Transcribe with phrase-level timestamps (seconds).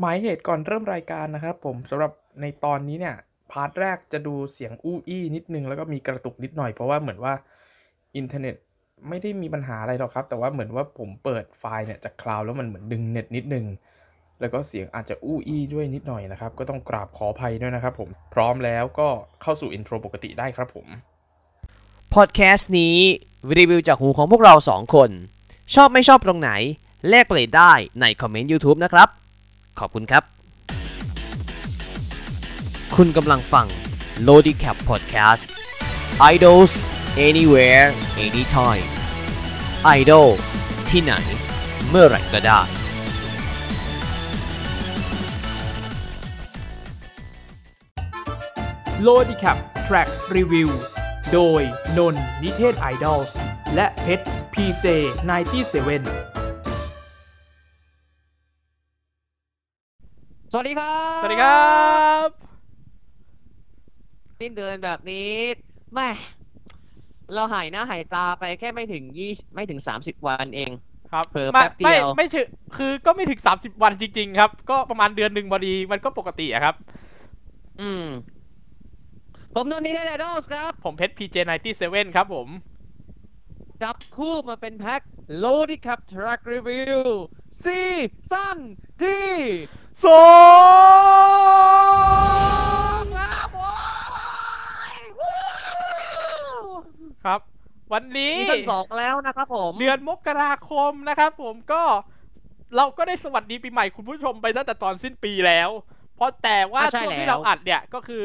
[0.00, 3.14] หมายเหตุก่อนเริ่มรายการนะครับผมสำหรับในตอนนี้เนี่ย
[3.52, 7.34] part แรกจะดูเสียงอู้อี้นิดนึงแล้วก็มีกระตุกนิดหน่อยเพราะว่าเหมือนว่า
[8.16, 8.54] อินเทอร์เน็ต
[9.08, 13.66] ไม่ได้มีปัญหาอะไรหรอกครับ แต่ว่าเหมือนว่าผมเปิดไฟล์เนี่ยจากคลาวด์แล้วมันเหมือนดึงเน็ตนิดนึง
[14.40, 19.08] แล้วก็เสียงอาจจะอู้อี้ด้วยนิดหน่อยนะครับ ก็ต้องกราบขออภัยด้วยนะครับผมพร้อมแล้วก็
[19.42, 20.86] เข้าสู่ intro ปกติได้ครับผม
[22.14, 22.96] พอดแคสต์นี้
[23.58, 25.10] รีวิวจากหูของพวกเราสองคน
[25.74, 26.50] ชอบไม่ชอบตรงไหน
[27.08, 29.08] แลกเปลี่ยนได้ในคอมเมนต์ YouTube นะครับ
[29.80, 30.22] ขอบคุณครับ
[32.96, 33.66] คุณกำลังฟัง
[34.28, 35.46] l o d i c a p Podcast
[36.32, 36.74] Idols
[37.28, 37.86] Anywhere
[38.26, 38.86] Anytime
[39.98, 40.28] Idol
[40.90, 41.12] ที่ไหน
[41.88, 42.60] เมื่อไรก็ได้
[49.02, 50.68] โลดิแคปทร็กรีวิว
[51.32, 51.62] โดย
[51.98, 53.20] นนนิเทศไอดอล
[53.74, 54.24] และเพชร
[54.54, 56.47] PJ97
[60.52, 61.72] สวัสดีครับสวัสดีครั
[62.26, 62.28] บ
[64.40, 65.30] สิ้นเดือนแบบนี้
[65.94, 66.08] แม่
[67.34, 70.70] เราหายหน้าหายตาไปแค่ไม่ถึงยี่ไม่ถึง30วันเอง
[71.12, 76.74] ครับเผลอไม่แป๊บเดียวไม่ไม่ถึงคือก็ไม่ถึง30วันจริง ๆ ครับ ก็ประมาณเดือนหนึ่งพอดีมันก็ปกติอะครับ
[77.80, 78.06] อืม
[79.54, 81.36] ผมนนท์นิเทศไอดอลครับ ผมเพชร PJ
[81.76, 82.48] 97ครับผม
[83.82, 85.00] จับคู่มาเป็นแพ็ค
[85.36, 87.00] โลดิคับ Track Review
[87.62, 87.80] ซี
[88.30, 88.58] ซั่น
[89.02, 89.28] ที่
[89.98, 90.04] โซ
[93.16, 93.70] ครับโว้
[94.96, 95.34] ยวู้
[97.24, 97.40] ครับ
[97.92, 101.82] วันนี้ซีซั่นสองแล้วนะครับผม เดือนมกราคมนะครับผมก็
[102.76, 105.70] เราก็ได้สวัสดีปีใหม่คุณผู้ชมไปตั้งแต่ตอนสิ้นปีแล้ว
[106.16, 108.24] เพราะแต่ว่าอะใช่ช่วงที่แล้วเราอัดเนี่ยก็คือ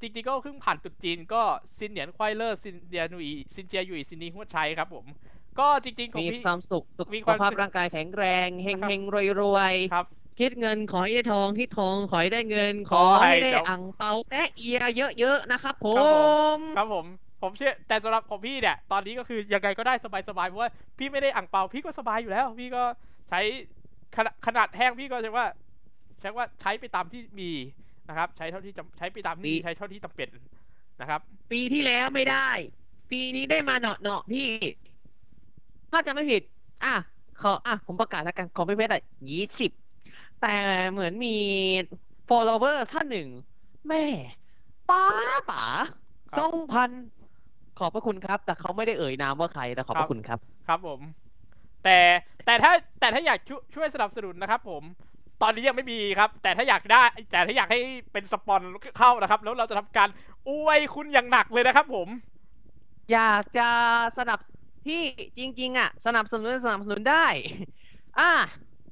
[0.00, 1.42] จริงๆก็เพิ่งผ่านตรุษจีนก็
[1.78, 5.04] ซินเหนียนควายเลอร์ซินเดียนุยซินเจียยุยซินนีหัวชัยครับผม
[5.60, 10.06] ก็จริงๆของมีพี่ ความสุขสุมีขความภาพสุขร่างกายแข็งแรงเฮงครับเฮงรวยรวยครับ
[10.40, 14.80] คิดเงินขอให้ได้ทองคิดทองขอให้ได้เงินขขออให้ให้ได้เจ้าอังเปาแตะเอีย
[15.18, 16.16] เยอะๆนะครับผครับผ
[16.58, 17.06] ม ม ครับผม
[17.42, 19.94] ผมเชื่อ แต่สำหรับของพี่เนี่ย ตอนนี้ก็คือยังไงก็ได้
[20.28, 22.82] สบายๆ เพราะว่าพี่ไม่ได้อ่างเปา พี่ก็สบายอยู่แล้ว พี่ก็
[23.28, 23.40] ใช้
[24.16, 25.46] ขนาดขนาดแห้งพี่ก็ใช้ว่า
[26.20, 27.50] ใช้ว่าใช้ไปตามที่มี
[28.08, 30.28] นะครับ ใช้เท่าที่จำใช้ไปตามที่มีใช้เท่าที่จำเป็น
[31.00, 31.20] นะครับ
[31.52, 32.48] ปีที่แล้วไม่ได้
[33.10, 34.48] ปีนี้ได้มาเนาะเนาะพี่
[35.94, 36.42] ถ้าจะไม่ผิด
[36.82, 36.88] อะ
[37.36, 39.70] ขออะผมประกาศแล้วกันของพี่เพชรอะยี่สิบ
[40.38, 40.46] แต่
[40.92, 41.28] เหมือนมี
[42.28, 43.28] follower ท่านหนึ่ง
[43.88, 43.98] แม่
[44.88, 45.00] ป้า
[45.48, 45.62] ป๋า
[46.32, 46.90] ครับสองพัน
[47.78, 51.00] ขอบพระคุณครับ แต่เขาไม่ได้เอ่ยนามว่าใครแต่ขอบพครัระบคุณครับ ครับผม
[51.82, 51.90] แต่
[52.44, 54.84] แต่ถ้าแต่ถ้าอยากช่วยช่วยสนับสนุนนะครับ ผม
[55.42, 57.80] ตอนนี้ยังไม่มีครับ แต่ถ้าอยากได้ แต่ถ้าอยากให้
[58.12, 58.62] เป็นสปอน
[58.98, 60.10] เข้านะครับ แล้วเราจะทำการ
[60.48, 62.08] อวยคุณอย่างหนักเลยนะครับ ผม
[63.10, 63.62] อยากจะ
[64.18, 64.40] สนับ
[64.84, 65.02] พี่
[65.38, 67.26] จริง ๆ อะ สนับสนุนสนับสนุนได้
[68.20, 68.32] อะ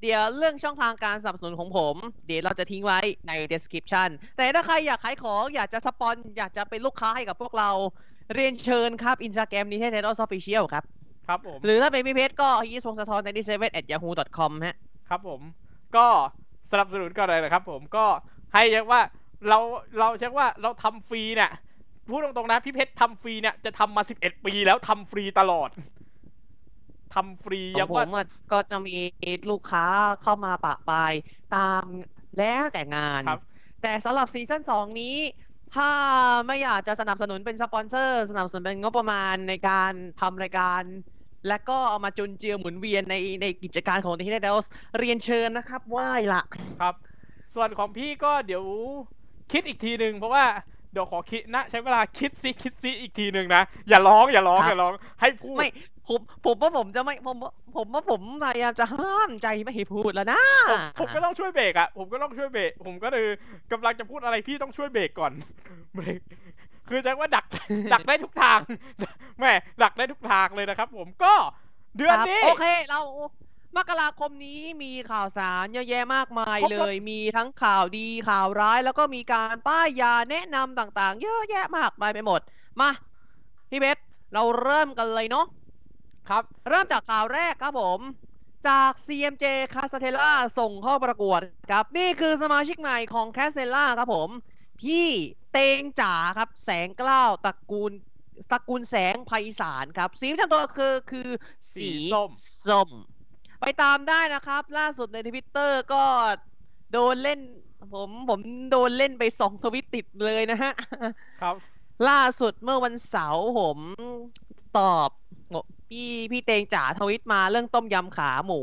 [0.02, 7.70] เดี๋ยวเรื่องช่องทางการสนับสนุนของผม เดี๋ยวเราจะทิ้งไว้ใน description แต่ถ้าใครอยากขายของ อยากจะสปอนอยากจะเป็นลูกค้าให้กับพวกเรา
[8.34, 10.84] เรียนเชิญครับ Instagram นี้ให้ t e d o s Official ครับ
[11.28, 14.76] ครับผม หรือถ้าเป็นพี่เพชรก็ y e s พงศธร97 at yahoo com ฮะ
[15.08, 15.40] ครับผม
[15.96, 16.06] ก็
[16.70, 18.06] สนับสนุนก็เลยนะครับผมก็
[18.54, 19.00] ให้เรียกว่า
[19.48, 19.58] เรา
[19.98, 21.50] เราเรียกว่าเราทำฟรีเนี่ย
[22.10, 25.70] พูดตรงๆนะพี่เพชรทำฟรีเนี่ยจะทำมา11ปีแล้วทำฟรีตลอด
[27.14, 28.96] ทำฟรีขยัองงผว่ามอะก็จะมี
[29.50, 29.84] ลูกค้า
[30.22, 31.12] เข้ามาปะปาย
[31.56, 31.84] ตาม
[32.38, 33.40] แล้วแต่งานครับ
[33.82, 35.16] แต่สำหรับซีซั่นสองนี้
[35.74, 35.90] ถ้า
[36.46, 40.82] ไม่อยากจะสนับสนุนเป็นสปอนเซอร์ สนับสนุนเป็นงบประมาณในการทำรายการ
[41.48, 44.56] และก็เอามาจุนเจือหมุนเวียนในในกิจการของทีเนเดล
[44.98, 46.42] เรียนเชิญนะครับไหว้ละ
[46.80, 46.94] ครับ
[47.54, 48.64] ส่วนของพี่ก็เดี๋ยว
[49.52, 50.44] คิดอีกทีหนึ่งเพราะว่า
[50.92, 55.68] เดี๋ยวขอคิดนะใช้เวลาคิดซิคิดซิอีกทีหนึ่งนะ อย่าร้องอย่าร้องอย่าร้องให้พูดไม่
[56.08, 57.36] ผมผมว่าผมจะไม่ผม
[57.76, 63.24] ผมว่าผมพยายามจะห้ามใจไม่ให้พูดแล้วนะผมผมก็ต้องช่วยเบรกอะผมก็ต้องช่วยเบรกผมก็เลย
[63.72, 65.32] กำลังจะพูดอะไรพี่ต้องช่วยเบรกก่อน
[65.94, 66.20] เบรก
[66.88, 67.44] คือแจ้งว่าดัก
[67.92, 68.60] ดักได้ทุกทาง
[69.40, 69.52] แม่
[69.82, 71.34] ดักได้ทุกทางเลยนะครับ ผมก็
[71.96, 73.00] เดือนครับนี้โอเคเรา
[73.76, 82.40] มกราคมนี้มีข่าวสารเยอะแยะมากมายครบเลรถยมีทั้งข่าวดีข่าวร้าย แล้วก็มีการป้ายยาแนะนำต่างๆ เยอะแยะมากมายไปหมด
[82.80, 82.90] มา
[83.70, 83.98] พี่เบส
[84.34, 85.46] เราเริ่มกันเลยเนาะ
[86.28, 88.00] ครับ เริ่มจากข่าวแรกครับผม
[88.68, 89.44] จาก CMJ
[89.74, 93.64] c a s t e l l a ส่งเข้าประกวดครับ นี่คือสมาชิกใหม่ของ c a s t e
[93.68, 94.28] l l a ครับผม
[94.80, 95.06] พี่
[95.52, 97.92] เตงจ๋าครับ แสงกล้าวตระกูล
[98.50, 101.28] ตระกูลแสงไพศาลครับ สีประจำตัวคือคือ
[101.74, 102.30] สีสีส้ม
[102.68, 102.90] ส้ม
[103.62, 106.04] ไปตามได้นะครับ ล่าสุดในทวิตเตอร์ก็
[106.92, 107.40] โดนเล่น
[107.92, 110.72] ผมผมโดนเล่นไปสองทวิตติดเลยนะฮะ
[111.40, 111.56] ครับ
[112.08, 113.78] ล่าสุดเมื่อวันเสาร์ผม
[114.72, 115.10] ตอบ
[115.90, 118.62] พี่พี่เตงจ๋าทวิตมาเรื่องต้มยำขาหมู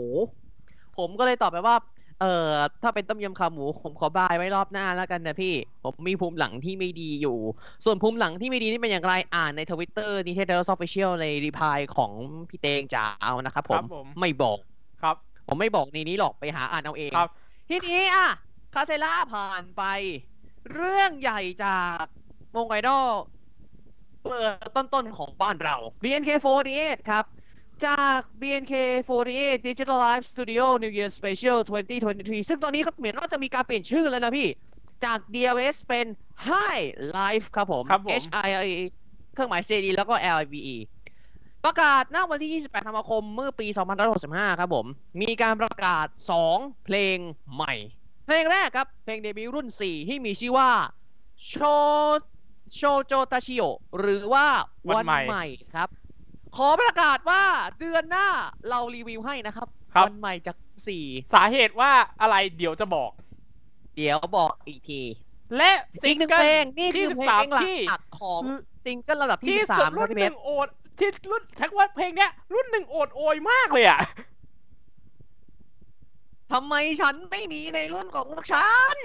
[0.98, 1.75] ผมก็เลยตอบไปว่า
[2.19, 2.28] เอ่อ
[2.84, 5.54] ถ้าเป็นต้มยำขาหมู ผมขอบายไว้รอบหน้าแล้วกันนะพี่
[5.84, 7.31] ผมมีภูมิหลังที่ไม่ดีอยู่
[7.86, 12.12] ส่วนภูมิหลังที่ไม่ดีนี่เป็นอย่างไรอ่านในทวิตเตอร์นิเทศเดล Official ใน reply ของ
[12.50, 14.60] พี่เตงจ๋าเอานะครับผครัมบผมไม่บอก
[15.01, 15.16] ครับ
[15.48, 17.31] ผมไม่บอกในนี้หรอกไปหาอ่านเอาเองครับ
[17.69, 18.28] ทีนี้อะ
[18.74, 19.84] คาเซล่าผ่านไป
[20.74, 22.04] เรื่องใหญ่จาก
[22.56, 23.07] วงไอดอล
[24.24, 27.25] เปิดต้นๆของบ้านเรา BNK48 ครับ
[27.86, 31.57] จาก BNK48 Digital Live Studio New Year Special
[32.04, 34.48] 2023 ซึ่งตอนนี้เขาเหมือนว่าจะมีการเปลี่ยนชื่อแล้วนะพี่
[35.06, 36.06] จาก DLS เป็น
[36.50, 36.86] High
[37.18, 38.69] Life ครับผมครับผม H I I
[39.34, 40.75] เครื่องหมาย CD แล้วก็ L I V E
[41.65, 43.67] ประกาศณวันที่ 28 ธันวาคม เมื่อปี
[44.13, 44.85] 2565 ครับผม
[45.21, 46.07] มีการประกาศ
[46.45, 47.17] 2 เพลง
[47.56, 47.73] ใหม่
[48.25, 50.69] เพลงแรกครับ เพลงเดบิวต์รุ่น 4 ที่มีชื่อว่า
[51.47, 51.56] โช
[52.75, 53.63] โชโจตาชิโอ
[54.00, 54.45] หรือว่า
[54.88, 55.45] วัวันนใหม่ใหม่
[55.75, 55.89] ครับ
[56.56, 57.44] ขอประกาศว่า
[57.79, 58.27] เดือนหน้า
[58.69, 60.56] เรารีวิวให้นะครับครับวันใหม่จาก
[61.33, 61.91] สาเหตุว่า
[62.21, 63.11] อะไรเดี๋ยวจะบอก
[63.53, 65.01] 4เดี๋ยวบอกอีกที
[65.57, 68.41] และอีซิกงหนึ่งเกิเพลลงนี่ที่คือสิบเพลสามงหลัที่กของ
[68.85, 70.69] ซิงเกิลระดับที่ที่สุด13ครุ่รับนพี่หเพนึ่ชงรโอด
[71.00, 74.00] ที่รุ่นแท็กว่าเพลงเนี้ย รุ่นหนึ่งโอดโอยมากเลยอะ
[76.51, 78.98] ทำไมฉันไม่มีในรุ่นของฉัน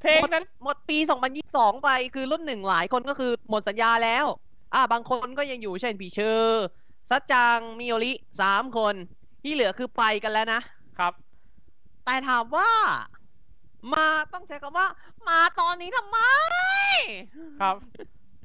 [0.00, 0.98] เพลงนั้นหมดปี
[1.40, 4.26] 2022 ไปคือรุ่นหนึ่งหลายคนก็คือหมดสัญญาแล้ว
[4.74, 8.94] อ่า บางคนก็ยังอยู่เช่นพี่เฌอสัจจังมิโอริสามคน
[9.42, 10.60] ที่เหลือคือไปกันแล้วนะ
[10.98, 11.12] ครับ
[12.04, 12.70] แต่ถามว่า
[13.94, 14.86] มาต้องใช้คำว่า
[15.28, 16.18] มาตอนนี้ทำไม
[17.60, 17.76] ครับ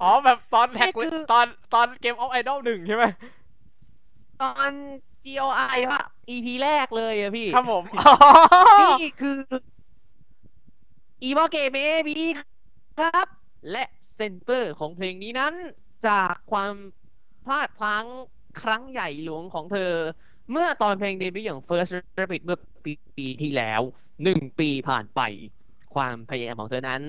[0.01, 3.05] อ๋อแบบตอน track นี่คือ ตอนตอน Game of Idol หนึ่งใช่ไหม
[4.41, 4.71] ตอน
[5.25, 7.83] GOI ว่า EP แรกเลยอะพี่ ครับผม
[9.01, 9.39] นี่คือ
[11.23, 12.19] Iiwake Maybe
[12.99, 13.27] ครับ
[13.71, 13.83] และ
[14.15, 15.53] เซนเตอร์ของเพลงนี้นั้น
[16.07, 16.73] จากความ
[17.45, 18.05] พลาดพลั้ง
[18.61, 19.93] ครั้งใหญ่หลวงของเธอ
[20.51, 23.81] เมื่อตอนเพลงเดบิวต์อย่าง First Rabbit เมื่อปีปีที่แล้ว
[24.23, 25.21] หนึ่งปีผ่านไป
[25.95, 27.01] ความพยายามของเธอนั้น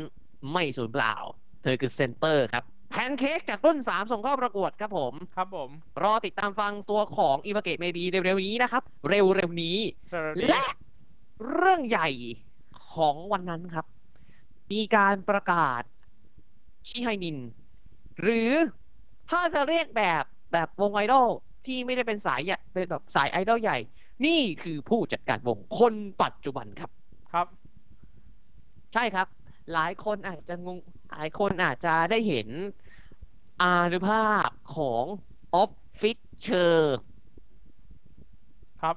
[0.52, 1.14] ไม่สูญเปล่า
[1.62, 2.64] เธอคือเซนเตอร์ครับ
[2.96, 5.70] แพนเค้กจากรุ่น 3 ส่งเข้าประกวดครับผม ครับผม
[6.02, 9.78] รอติดตามฟังตัวของ Iiwake Maybe เร็วๆนี้นะครับ เร็วๆนี้
[10.48, 10.62] และ
[11.54, 12.08] เรื่องใหญ่
[12.92, 13.86] ของวันนั้นครับ
[14.72, 15.82] มีการประกาศ
[16.88, 17.38] 支配人
[18.20, 18.50] หรือ
[19.30, 21.28] ถ้าจะเรียกแบบแบบวงไอดอล
[21.66, 23.78] ที่ไม่ได้เป็นสายใหญ่เป็นแบบสายไอดอลใหญ่
[24.26, 26.90] นี่คือผู้จัดการวงคนปัจจุบันครับ
[27.32, 27.46] ครับ
[28.94, 29.26] ใช่ครับ
[29.72, 30.78] หลายคนอาจจะงง
[31.10, 32.48] หลายคนอาจจะได้เห็น
[33.62, 35.04] อานุภาพของ
[35.54, 36.96] Official
[38.82, 38.96] ครับ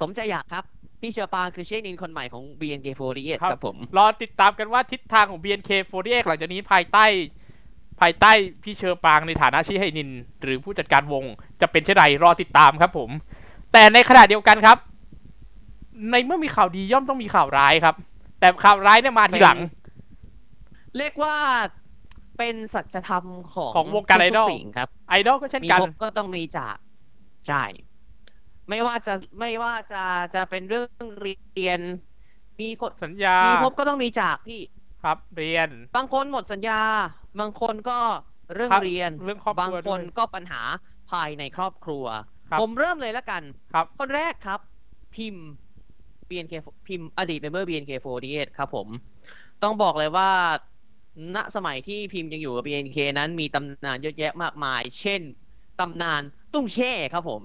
[0.00, 0.64] สมใจอยากครับ
[1.00, 7.04] พี่เชอปางคือเชคนินคนใหม่ของ BNK48 ครับครับผม รอติดตามกันว่าทิศทางของ BNK48 หลังจากนี้ภายใต้
[8.00, 8.32] ภายใต้
[8.62, 10.10] พี่เชอปางในฐานะชิไฮนิน
[10.42, 11.24] หรือผู้จัดการวง
[11.60, 13.10] จะเป็นเช่นไรรอติดตามครับผม
[13.72, 14.78] แต่ในขณะเดียวกันครับ
[16.10, 17.94] ในเมื่อมีข่าวดีย่อมต้องมีข่าวร้ายครับ
[18.40, 19.58] แต่ข่าวร้ายเนี่ยมาทีหลัง
[20.98, 21.36] เรียกว่า
[22.40, 26.76] เป็นสัจธรรมของของวงการไอดอลทุๆสิ่งครับ ไอดอลก็เช่นมีกันพบก็ต้องมีจาก
[27.46, 27.64] ใช่
[28.68, 30.02] ไม่ว่าจะไม่ว่าจะ
[30.34, 30.86] จะเป็นเรื่อง
[31.20, 31.80] เรียน
[32.60, 34.62] มีคนสัญญา มีพบก็ต้องมีจากพี่
[35.02, 36.80] ครับเรียน บางคนหมดสัญญา
[37.40, 37.98] บางคนก็
[38.54, 40.60] เรื่องครับเรียนเรื่องครอบครัวบางคนด้วยก็ปัญหา
[41.10, 42.04] ภายในครอบครัว
[42.50, 43.42] ครับผมเริ่มเลยแล้วกัน
[43.74, 44.60] ครับ คนแรกครับ
[45.14, 45.46] พิมพ์
[46.28, 46.54] BNK
[46.88, 48.86] พิมพ์อดีตเมมเบอร์ BNK48 ครับผม
[49.62, 50.30] ต้องบอกเลยว่า
[51.34, 55.20] ณสมัยที่พิมพ์ยังอยู่กับ BNK นั้นมีตำนานเยอะแยะมากมาย เช่น
[55.80, 56.22] ตำนาน
[56.54, 57.42] ตุ้งแช่ครับผม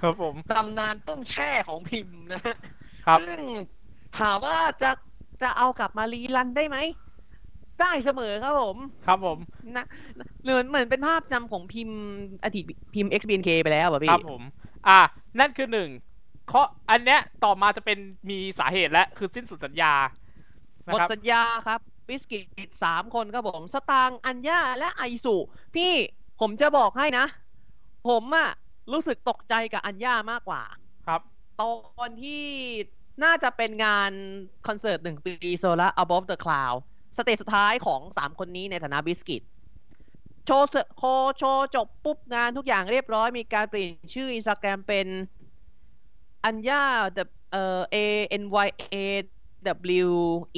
[0.00, 2.56] ครับผมตำนานตุ้งแช่ของพิมพ์นะฮะ
[3.06, 3.40] ครับซึ่ง
[4.18, 4.90] ถามว่าจะ
[5.42, 6.78] จะเอากลับมารีรันได้ไหม
[7.80, 9.38] ได้เสมอครับผม ครับผม
[9.76, 9.86] นะ
[10.42, 11.98] เหมือนเหมือนเป็นภาพจำของพิมพ์
[12.44, 14.42] อดีตพิมพ์ XBNK ไปแล้วอะคพี่รับผม
[14.88, 15.00] อ่า
[15.40, 15.88] นั่นคือหนึ่ง
[16.52, 17.98] ข้ออันเนี้ยต่อมาจะเป็น
[18.30, 19.92] มีสาเหตุและคือสิ้นสุดสัญญา
[20.86, 25.36] หนะมดครับสัญญาครับ บิสกิตสามคนครับผม สตางค์อัญญาและไอสุ
[25.74, 25.92] พี่
[26.40, 27.26] ผมจะบอกให้นะ
[28.08, 28.50] ผมอะ
[28.92, 30.62] รู้สึกตกใจกับอัญญามากกว่า
[31.06, 31.20] ครับ
[31.60, 31.62] ต
[32.02, 32.44] อนที่
[33.24, 34.12] น่าจะเป็นงาน
[34.66, 36.78] คอนเสิร์ตหนึ่งปี SORA above the cloud
[37.16, 39.42] สเตจสุดท้ายของสามคนนี้ในฐานะบิสกิต
[40.46, 41.02] โชว์เสโค
[41.38, 45.06] โชว์จบปุ๊บงานทุกอย่างเรียบร้อยมีการเปลี่ยนชื่ออินสตาแกรมเป็น
[46.44, 46.84] อัญญา
[47.52, 47.96] เอ่อ A
[48.42, 48.96] N Y A
[50.06, 50.10] W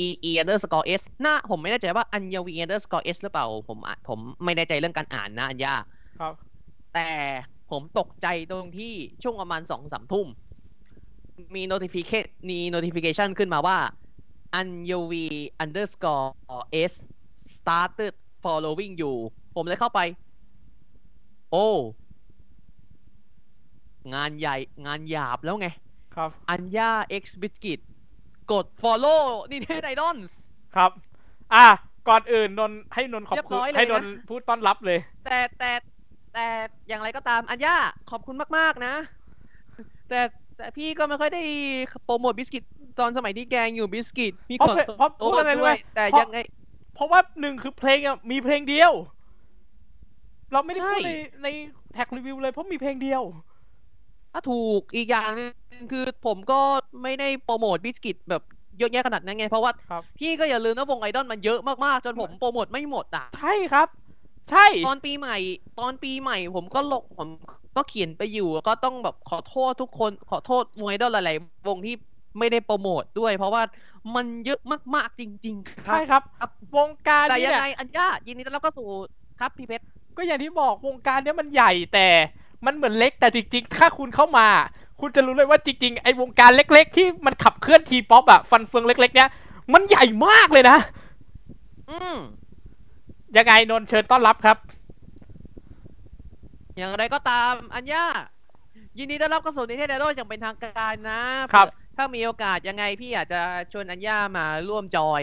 [0.05, 5.75] E E underscore S หน้าผมไม่แน่ใจว่าอัญญวี underscore S หรือเปล่า ผมอะผมไม่แน่ใจเรื่องการอ่านนะอัญญา
[6.21, 6.35] ครับ
[6.95, 7.11] แต่
[7.71, 10.27] ผมตกใจตรงที่ช่วงประมาณสองสามทุ่ม
[11.55, 13.79] มี notification มี notification ขึ้นมาว่า
[14.55, 15.25] อัญญวี
[15.65, 16.27] underscore
[16.91, 16.93] S
[17.57, 18.13] started
[18.45, 19.13] following you
[19.55, 20.01] ผมเลยเข้าไป
[21.51, 21.69] โอ้
[24.15, 25.69] งานใหญ่งานหยาบแล้วไง
[26.15, 26.91] ครับ อัญญา
[27.23, 27.81] X Biscuit
[28.53, 30.17] กด follow นี่เทไอดอน
[30.77, 30.91] ครับ
[31.55, 31.67] อะ
[32.09, 35.73] ก่อนอื่นนนท์ให้นนท์ขอบเรียบคุร้ณอยเลยให้นนะนท์พูดต้อนรับเลย แต่แต่
[36.35, 36.47] แต่
[36.89, 37.77] อย่างไรก็ตามอัญญา
[38.11, 38.95] ขอบคุณมาก ๆ นะ
[40.09, 40.21] แต่
[40.57, 41.43] แต่พี่ก็ไม่ค่อยได้
[42.05, 42.63] โปรโมทบิสกิต
[42.99, 46.39] ตอนสมัยที่แกงอยู่บิสกิตพี่เพราะขอเพลงเพราะโทพูดษอะไรรู้ด้ไหวมยแต่เพราะยังไง
[46.95, 48.93] เพราะว่าหนึ่งคือเพลงอะมีเพลงเดียว
[50.53, 51.13] เราไม่ได้พูดใช่ใน
[51.43, 51.49] ใน
[51.93, 53.23] แท็กรีวิวเลยเพราะมีเพลงเดียว
[54.37, 55.51] ถ้าถูกอีกอย่างหนึง
[55.93, 56.61] คือผมก็
[57.03, 58.43] ไม่ได้โปรโมทบิสกิตแบบ
[58.79, 63.89] เยอะแยะขนาดนั้นไง เพราะว่าครับพี่ก็อย่าลืมนะวงไอดอลมันเยอะมากๆ จนผมโปรโมทไม่หมดอะ ใช่ครับ
[64.51, 65.37] ใช่ ตอนปีใหม่
[65.79, 67.29] ตอนปีใหม่ผมก็ลงผม
[67.77, 71.95] ก็เขียนไปอยู่ก็ต้องแบบขอโทษทุกคนขอโทษวงไอดอลหลายๆวงที่
[72.39, 73.63] ไม่ได้โปรโมทด้วย เพราะว่า
[74.15, 74.61] มันเยอะ
[74.95, 78.89] มากๆจริงๆครัใช่บครับครับ วงการแต่นี้ยังเนี่ยไงอัญญายินดีต้อนรับเข้าสู่
[79.41, 79.85] ครับพี่เพชร
[80.17, 82.09] ก็อย่างที่บอกวงการเนี้ยมันใหญ่แต่
[82.65, 84.49] มันเหมือนเล็กแต่จริง ๆ ถ้าคุณเข้ามา
[85.01, 89.29] คุณจะรู้เลยว่าจริง ๆ ไอ้วงการเล็ก ๆ ที่มันขับเคลื่อนทีป๊อปอะฟันเฟืองเล็ก ๆ เนี้ย
[89.73, 90.79] มันใหญ่มากเลยนะ
[91.91, 92.17] อืม
[93.37, 94.57] ยังไงนนท์เชิญต้อนรับครับ
[96.77, 98.05] อย่างไรก็ตามอัญญา
[98.99, 101.21] ยินดีต้อนรับเข้าสู่นิเทศไอดอลอย่างเป็นทางการนะ
[101.55, 103.41] ครับ ถ้ามีโอกาสยังไงพี่อาจจะ
[103.73, 105.23] ชวนอัญญามาร่วมจอย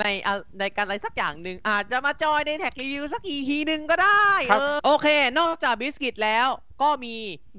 [0.00, 5.06] ในอะในการอะไรสักอย่างหนึ่งอาจจะมาจอยในแท็กรีวิวสักอีทีหนึ่งก็ได้ครับเออโอเค
[5.38, 6.46] นอกจากบิสกิตแล้ว
[6.82, 7.14] ก็มี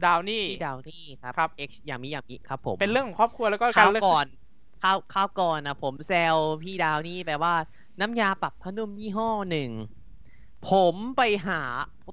[0.06, 4.25] ดาวนี่พี่ดาวนี่ครับครับ X ยามิยามิครับผม เป็นเรื่องของครอบครัวแล้วก็ข้าการวเลือกก่อน
[4.84, 7.53] ข้าวข้าวก่อนนะผมแซวพี่ดาวนี่แปลว่า
[8.00, 9.70] น้ำยาปรับผ้านุ่มยี่ห้อหนึ่ง
[10.70, 11.62] ผมไปหา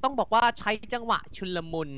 [0.05, 1.91] ต้องบอกว่าใช้จังหวะชุลมุน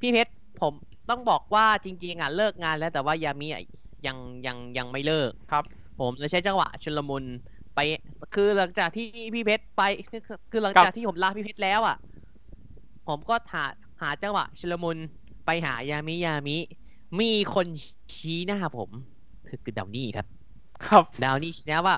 [0.00, 0.72] พี่เพชรผม
[1.10, 3.62] ต้องบอกว่าจริง ๆอะเลิกงานแล้วแต่ว่ายามิอะ
[4.06, 5.64] ยังยังยังไม่เลิกครับ
[6.00, 7.24] ผมเลยใช้จังหวะชุลมุน
[7.74, 7.80] ไป
[8.34, 11.96] คือหลังจากที่พี่เพชรไป คือคือคือหลังครับจากที่ผมลาพี่เพชรแล้วอะ
[13.08, 13.64] ผมก็หา
[14.02, 14.96] หาจังหวะชุลมุน
[15.46, 16.56] ไปหายามิยามิ
[17.20, 17.66] มีคน
[18.14, 18.90] ชี้หน้าผม
[19.48, 20.26] คือคือดาวนี่ครับ
[20.86, 21.96] ครับดาวนี่ชี้หน้าว่า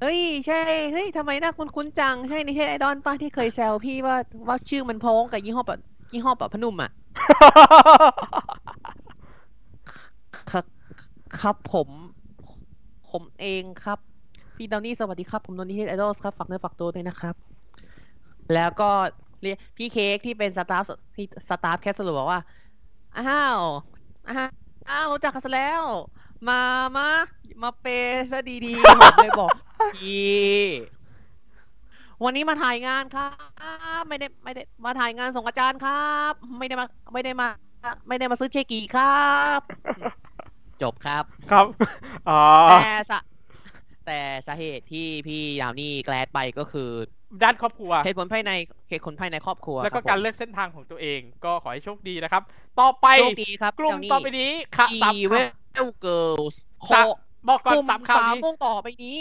[0.00, 0.60] เฮ้ย ใช่
[0.92, 4.16] เฮ้ยทำไมหน้าคุ้นคุ้นๆจัง ใช่ในเทศไอดอลป้าที่เคยแซวพี่ว่า
[4.48, 5.80] ว่าชื่อมันพ้องกับยี่ห้อแบบ
[6.12, 6.90] ยี่ห้อแบบพนุ่มอะ
[10.50, 10.64] ครับ
[11.40, 11.88] ครับผม
[13.14, 13.98] ผมเองครับ
[14.56, 17.34] พี่ดาวนี่สวัสดีครับ ผมนนท์นิเทศไอดอลครับฝากเนื้อฝากตัวด้วยนะครับ
[18.54, 18.90] แล้วก็
[19.42, 20.84] เรียกพี่เค้กที่เป็นสตาฟ
[21.16, 22.40] ที่สตาฟแคสสรุปบอกว่า
[23.18, 23.58] อ้าว
[24.30, 24.48] อ้าว
[24.90, 25.82] อ้าวรู้จักกันแล้ว
[26.48, 26.60] มา
[26.96, 27.06] มา
[27.62, 29.50] มาเปย์ซะดีๆผมเลยบอก
[29.96, 30.62] พี่
[32.24, 33.28] วันนี้มาถ่ายงานครั
[34.00, 37.48] บ ไม่ได้ไม่ได้มาถ่ายงานส่งอาจารย์ครับ ไม่ได้มาไม่ได้มา
[38.08, 39.60] ไม่ได้มาซื้อเชกีครับ
[40.82, 41.66] จบครับ ครับ
[42.28, 43.20] อ๋อแต่สะ
[44.06, 46.90] แต่สาเหตุที่พี่ดาวนี่แกลดไปก็คือ
[47.42, 48.52] ด้านครอบครัวเหตุผลภายใน
[48.90, 52.42] เหตุผลภายในครอบครัว แล้วก็คบผมการเลือกเส้นทางของตัวเองก็ขอให้โชคดีนะครับ
[52.80, 55.42] ต่อไปโชคดีครับกลุ่มดาวนี่ต่อไปนี้ค่ะสาม G w e
[55.86, 56.54] l Girls
[56.92, 57.06] สาม
[57.48, 59.18] บอกก่อนกลุ่มสามข่าวสามนี้วงต่อไปนี้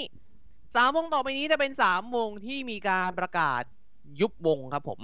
[0.76, 3.64] สามวงต่อไปนี้จะเป็นสามวงที่มีการประกาศ
[4.22, 5.00] ยุบวงครับผม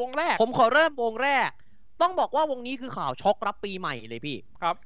[0.00, 1.50] วงแรก ผมขอเริ่มวงแรก
[2.00, 4.76] ต้องบอกว่าวงนี้คือข่าวช็อกรับปีใหม่เลยพี่ครับ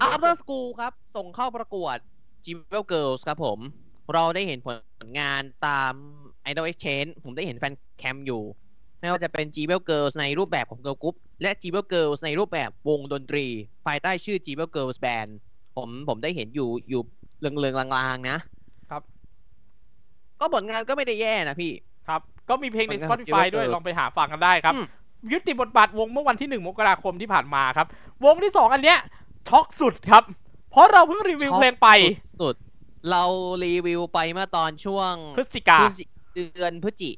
[0.00, 1.96] After School ครับ ส่งเข้าประกวด
[2.44, 3.58] g w e l Girls ครับผม
[4.14, 4.68] เราได้เห็นผ
[5.06, 5.92] ลงานตาม
[6.50, 8.42] Idol Exchange ผมได้เห็นแฟนแคมอยู่
[9.00, 12.18] ไม่ว่าจะเป็น g w e l Girls ในรูปแบบของ Girl Group และ g w e l Girls
[12.24, 13.46] ในรูปแบบวงดนตรี
[13.86, 15.30] ภายใต้ชื่อ g w e l Girls Band
[15.76, 17.02] ผมผมได้เห็นอยู่อยู่
[17.40, 18.38] เลืองๆลางๆนะ
[18.90, 19.02] ครับ
[20.40, 21.72] ก็ผลงานก็ไม่ได้แย่นะพี่
[22.08, 24.86] ครับ ก็มีเพลงในผลงาน Spotify ด้วย Girls ลองไปหาฟังกันได้ครับอืม
[25.32, 27.86] ยุติบทบาทวงเมื่อวันที่หนึ่งมกราคมที่ผ่านมาครับ
[28.24, 28.98] วงที่สองอันเนี้ย
[29.48, 30.24] ช็อกสุดครับ
[30.70, 31.88] เพราะเราเพิ่งรีวิวช็อกเพลงไป
[32.42, 33.22] สุดๆเรา
[33.64, 37.10] รีวิวไปเมื่อตอนช่วงพฤศจิกาพฤศจิเดือนพฤศจิ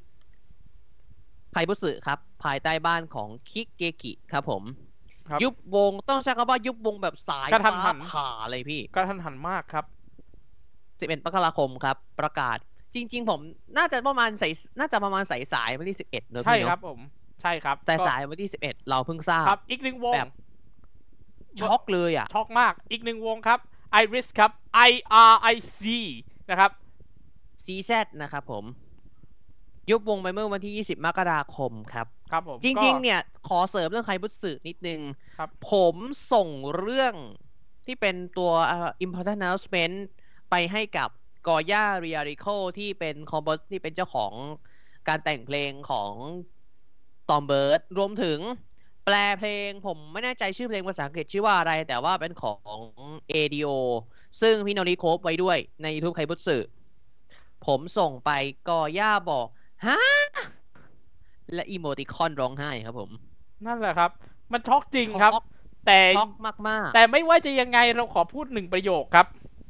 [1.53, 4.63] ไคบุสึครับ ภายใต้บ้านของคิเกกิครับผม
[5.29, 9.85] ครับยุบวงต้องใช้คำว่ายุบวงแบบสายกระทันหัฟ้านผ่าเลยพี่ก็ทันหันมากครับ
[11.01, 12.59] 11มกราคมครับ ประกาศ
[12.95, 13.41] จริง ๆ ผม
[13.77, 16.99] น่าจะประมาณสายน่าจะประมาณสายสายๆวันที่11เนอะใช่พี่เนอะครับผม
[17.43, 20.31] ใช่ครับ แต่ก็สายวันที่11เราเพิ่งทราบครับ อีกหนึ่งวงแบบ
[21.61, 23.59] ช็อกเลยอะ ช็อกมาก อีกหนึ่งวงครับ
[24.03, 24.51] Iris ครับ
[24.91, 24.93] I
[25.31, 25.83] R I C
[26.51, 26.71] นะครับ
[27.65, 27.91] CZ
[28.23, 28.65] นะครับผม
[29.91, 35.01] ยุบวงไปเมื่อวันที่ 20 มกราคมครับ ครับผมจก็ริง ๆ เนี่ย ขอเสริมเรื่องไคบุสึนิดนึง
[35.39, 35.95] ครับ ผม
[36.33, 37.15] ส่งเรื่อง
[37.87, 39.97] ที่เป็นตัวเอ่อ important announcement
[40.51, 41.09] ไปให้กับ
[41.49, 42.47] กอย่าเรียริโค
[42.79, 44.33] ที่เป็นคอมโพสที่เป็นเจ้าของ
[45.09, 46.13] การแต่งเพลงของ
[47.31, 48.39] ตอมเบิร์ดรวมถึง
[49.05, 52.81] แปลเพลงผมไม่แน่ใจชื่อเพลงภาษาอังกฤษชื่อว่าอะไร แต่ว่าเป็นของ
[53.33, 53.69] ADO
[54.41, 56.57] ซึ่งพี่โนริโคบไว้ด้วยใน YouTube ไคบุสึ
[57.67, 58.31] ผมส่งไป
[58.69, 59.47] กอย่าบอก
[59.87, 59.99] ฮะ
[61.55, 63.11] และอีโมติคอนร้องไห้ครับผม
[63.67, 64.11] นั่นแหละครับ
[64.53, 65.45] มันช็อกจริงครับช็อก
[65.87, 66.31] แต่ช็อก
[66.69, 69.27] มากแต่ไม่ว่าจะยังไงเราขอพูดหนึ่งประโยคครับ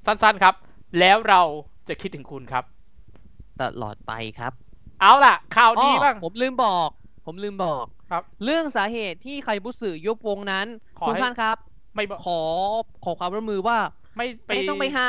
[0.06, 0.54] สั้นๆครับ
[0.98, 1.42] แล้วเรา
[1.88, 4.52] จะคิดถึงคุณครับๆตลอดไปครับ
[5.00, 6.88] เอาล่ะข่าวดีอ๋อบ้างผมลืมบอก
[7.26, 10.66] ผมลืมบอก ครับ เรื่องสาเหตุที่ใครบุสึยุบวงนั้น
[10.98, 11.56] ขอคุณให้ ท่านครับ
[11.94, 12.40] ไม่บอกขอ
[13.04, 13.78] ขอความร่วมมือว่า
[14.16, 15.08] ไม่ไปไม่ต้องไปหา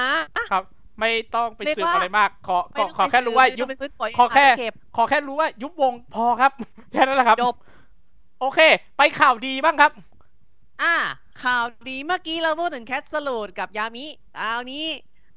[0.52, 0.64] ครับ
[1.00, 6.52] ไม่ต้องไปเรียกสืบว่า อะไรมาก ขอขไม่อต้องขอไปแค่รู้ว่าซื้ยุบ ไม่ต้องไปซื้อปล่ยขอแค่ เก็บ ขอแค่รู้ว่ายุบวงพอครับ
[6.92, 7.56] แค่นั้นแหละครับ จบ
[8.42, 8.60] โอเค
[8.98, 9.92] ไปข่าวดีบ้างครับ
[10.84, 10.96] อะ
[11.44, 14.06] ข่าวดีเมื่อกี้เราพูดถึง Catsolute กับยามิ
[14.40, 14.86] คราวนี้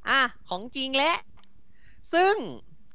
[0.09, 1.17] อะของจริงแล้ว
[2.15, 2.35] ซึ่ง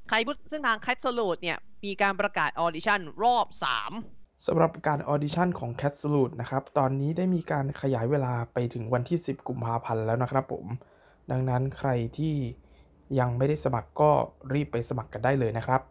[0.10, 3.48] ใครพูดซึ่งทาง Catsolute เนี่ย มีการประกาศออดิชั่นรอบ
[3.92, 10.66] 3 สำหรับการออดิชั่นของ c a t s l u t นะครับ ตอนนี้ได้มีการขยายเวลาไปถึงวันที่ 10 กุมภาพันธ์แล้วนะครับผม
[11.32, 12.36] ดังนั้นใครที่
[13.20, 14.12] ยังไม่ได้สมัครก็
[14.54, 15.82] รีบไปสมัครกันได้เลยนะครับ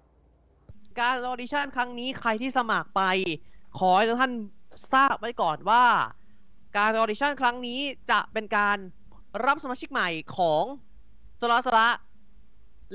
[1.00, 3.02] การออดิชั่นครั้งนี้ใครที่สมัครไป
[3.78, 4.32] ขอให้ทุกท่าน
[4.92, 5.84] ทราบไว้ก่อนว่า
[6.78, 7.80] การออดิชั่นครั้งนี้
[8.10, 8.78] จะเป็นการ
[9.46, 10.64] รับสมาชิกใหม่ของ
[11.40, 11.88] Catsolute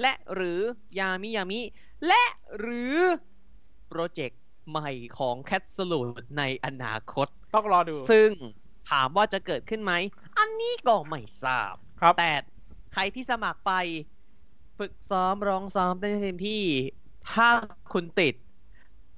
[0.01, 0.59] และหรือ
[0.99, 1.61] ยามิยามิ
[2.07, 2.23] และ
[2.59, 2.95] หรือ
[3.89, 8.29] โปรเจกต์ ใหม่ของ Catsolute ในอนาคต ต้องรอดู ซึ่ง
[8.91, 9.93] ถามว่าจะเกิดขึ้นไหม
[10.39, 12.31] อันนี้ก็ไม่ทราบ ครับ แต่
[12.93, 13.73] ใครที่สมัครไป
[14.79, 16.63] ฝึกซ้อมร้องซ้อมได้เต็มที่
[17.31, 17.47] ถ้า
[17.93, 18.35] คุณติด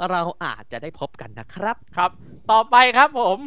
[0.10, 2.12] เราอาจจะได้พบกันนะครับ ครับ
[2.52, 3.40] ต่อไปครับผม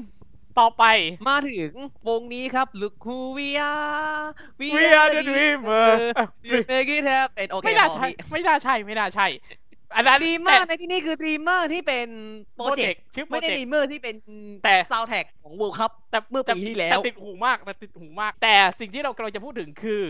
[0.61, 0.85] ต่อไป
[1.28, 1.73] มาถึง
[2.09, 4.25] วงนี้ครับ Look who we are
[4.61, 4.68] We
[5.00, 5.90] are the dreamer
[6.49, 9.26] You make it happen โอเคไม่น่าพอใช่พี่ไม่น่าใช่ ไม่น่าใช่
[9.95, 12.09] อันนั้นดีมากในที่นี่คือ Dreamer ที่เป็น
[12.57, 14.17] โปรเจกต์ชื่อโปรไม่ได้เจกต์ Dreamer ที่เป็น
[14.65, 20.03] แต่ซาวแท็กของ World Cup แต่เมื่อปีที่แล้วต่ติดหูมากแต่ติดหูมาก แต่สิ่งที่เรากำลังจะพูดถึงคือ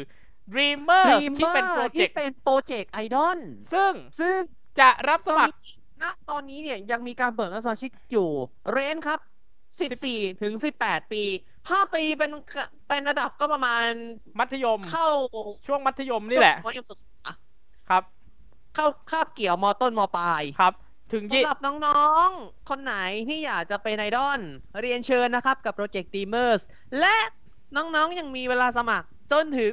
[0.53, 1.07] Dreamer
[1.39, 3.39] ที่เป็นโปรเจกที่ต์เป็นโปรเจกต์ไอดอล
[3.73, 4.37] ซึ่งซึ่ง
[4.81, 8.29] จะรับสตอนมัครนี้ณตอนนี้เนี่ยยังมีการเปิดรับสมาชิกอยู่
[8.73, 9.19] เรนครับ
[9.81, 11.23] 14 ถึง 18 ปี
[11.69, 12.31] ถ้าตีเป็น
[12.89, 13.87] เป็นระดับก็ประมาณ
[14.39, 15.09] มัธยมเข้า
[15.67, 17.11] ช่วงมัธยมนี่แหละมัธยมศึกษา
[17.91, 18.03] ครับ
[18.75, 20.75] เข้าคาบเกี่ยวมต้นมปลายครับ
[21.13, 22.95] ถึงยี่สำหรับน้องๆ คนไหน
[23.29, 24.41] ที่อยากจะเป็นไอดอล
[24.81, 26.61] เรียนเชิญนะครับกับโปรเจกต์ Dreamers
[27.01, 27.17] และ
[27.77, 29.73] น้องๆ ยังมีเวลาสมัครจนถึง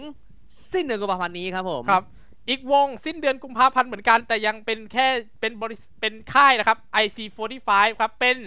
[0.74, 2.04] สิ้นเดือนกุมภาพันธ์นี้ครับผมครับ
[2.50, 5.08] อีกวงสิ้นเดือนกุมภาพันธ์เหมือนกัน แต่ยังเป็นแค่
[5.42, 7.72] เป็นบริษเป็นค่ายนะครับ IC45
[8.02, 8.38] ครับเป็น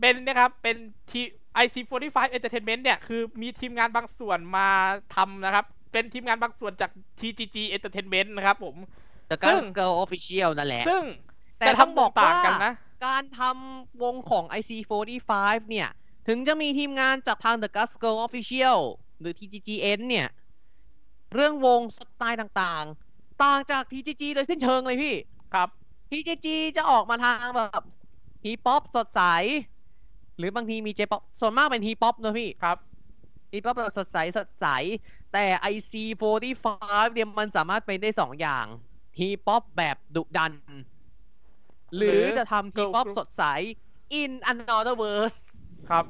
[0.00, 0.76] เป็นนะครับเป็น
[1.10, 1.20] ที
[1.64, 4.68] IC45 Entertainment เนี่ย คือมีทีมงานบางส่วนมา
[5.14, 8.76] ทำนะครับ เป็นทีมงานบางส่วนจาก TGG Entertainment นะครับผม
[9.30, 11.02] The ซึ่ง Gun Girl Official นั่นแหละ ซึ่ง
[11.58, 12.72] แต่จะต้องทำบอกต่างว่ากันนะ
[13.06, 15.32] การทำวงของ IC45
[15.70, 15.88] เนี่ย
[16.28, 18.78] ถึงจะมีทีมงานจากทาง The Gus Girl Official
[19.20, 20.28] หรือ TGGN เนี่ย
[21.34, 25.14] เรื่องวงสไตล์ต่างๆ ต่างจาก TGG โดยสิ้นเชิงเลยพี่
[25.54, 25.68] ครับ
[26.10, 27.82] TGG จะออกมาทางแบบ
[28.44, 29.22] ฮีป๊อปสดใส
[30.38, 32.78] หรือบางทีมีเจป๊อปส่วนมากเป็นฮีป๊อปนะพี่ ครับ
[33.52, 34.66] ฮีป๊อปแบบสดใสสดใส
[35.32, 36.66] แต่ IC45
[37.12, 38.66] เนี่ยมันสามารถเป็นได้สองอย่าง
[39.18, 40.52] ฮีป๊อปแบบดุดัน
[41.96, 43.42] หรือจะทำฮีป๊อป Girl group สดใส
[44.22, 45.38] in another verse
[45.90, 46.04] ครับ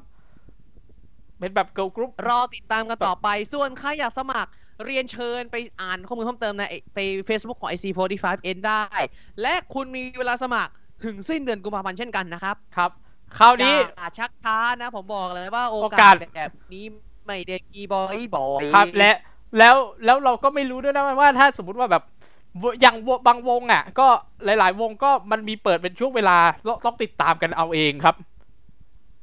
[1.38, 4.50] เป็นแบบ girl group รอติดตามกันต่อไป ส่วนใครอยากสมัคร
[4.84, 6.62] เรียนเชิญไปอ่านข้อมูลเพิ่มเติมใน
[6.96, 8.84] ใน Facebook ของ IC45N ได้
[9.42, 10.72] และคุณมีเวลาสมัคร
[11.04, 12.90] ถึงสิ้นเดือนกุมภาพันธ์เช่นกันนะครับ ครับ
[13.38, 16.84] คราวนี้อย่าชักช้านะ ผมบอกเลยว่าโอโอกากาสสแบบนี้
[17.26, 19.12] ไม่ได้กีบอยบ่อยครับและ
[19.58, 22.13] แล้วแล้วเราก็ไม่รู้ด้วยนะว่าถ้าสมมติว่าแบบว
[22.80, 24.06] อย่างวบางวงอะ ก็
[24.44, 28.16] หลาย ๆ วงก็มันมีเปิดเป็นช่วงเวลาต้องต้องติดตามกันเอาเองครับ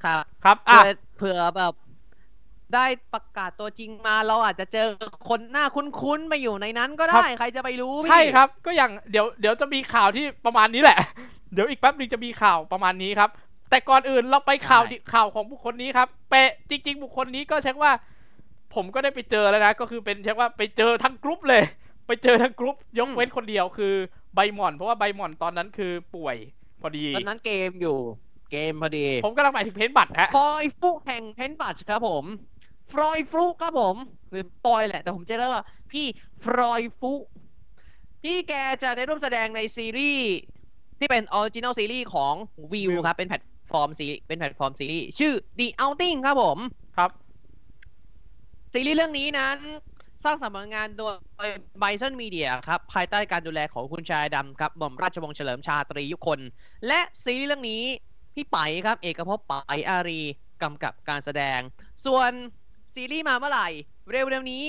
[0.04, 1.74] ครับ ครับอะเผื่อเผื่อแบบ
[2.76, 4.88] ได้ประกาศตัวจริงมาเราอาจจะเจอ
[5.30, 11.00] คนหน้าคุ้นๆไปอยู่ในนั้นก็ได้ใครจะไปรู้พี่ใช่ครับ ก็อย่างเดี๋ยวเดี๋ยวจะมีข่าวที่ประมาณนี้แหละ
[11.54, 13.30] เดี๋ยวอีกแป๊บหนึงจะมีข่าวประมาณนี้ครับ
[13.70, 17.92] แต่ก่อนอื่นเราไปข่าวดิข่าวของบุคคลนี้ครับเปะจริง ๆ บุคคลนี้ก็เช็คว่า
[18.76, 21.64] ผมก็ได้ไปเจอแล้วนะ ก็คือเป็นเช็คว่าไปเจอทั้งกรุ๊ปเลย
[22.08, 23.94] ไปเจอทั้งกรุ๊ปยกเว้นคนเดียวคือ
[24.36, 26.38] ใบหม่อน เพราะว่าใบหม่อนตอนนั้นคือป่วย
[26.82, 27.98] พอดีตอนนั้นเกมอยู่
[28.52, 32.26] เกมพอดี ผมกำลังหมายถึงเพนบัตรฮะฟรอยฟลุกแห่งเพนบัตครับผม
[32.92, 33.96] ฟรอยฟลุกครับผม
[34.32, 36.06] หรือปอยแหละ แต่ผมจะเรียกว่าพี่
[36.44, 37.22] ฟรอยฟลุก
[38.24, 40.30] พี่แกจะได้ร่วมแสดงในซีรีส์
[41.00, 42.34] ที่เป็นออริจินอลซีรีส์ของ
[42.72, 46.58] วิว View ครับ เป็นแพลตฟอร์มซีเป็นแพลตฟอร์มซีรีส์ชื่อ The Outing ครับผม
[46.98, 47.12] ครับ
[48.74, 49.58] ซีรีส์เรื่องนี้นั้น
[50.24, 51.16] สร้างสรรค์ผลงานโดย
[51.82, 56.40] Bison Media ครับ ภายใต้การดูแลของคุณชายอดัมครับหม่อมราชวงศ์เฉลิมชาตรียุคล
[56.88, 57.84] และซีรีส์เรื่องนี้
[58.36, 59.54] พี่ไปครับ เอกภพไป
[59.90, 60.22] อารี
[60.62, 61.60] กำกับการแสดง
[62.06, 62.32] ส่วน
[62.94, 63.68] ซีรีส์มาเมื่อไหร่
[64.12, 64.64] เร็วๆนี้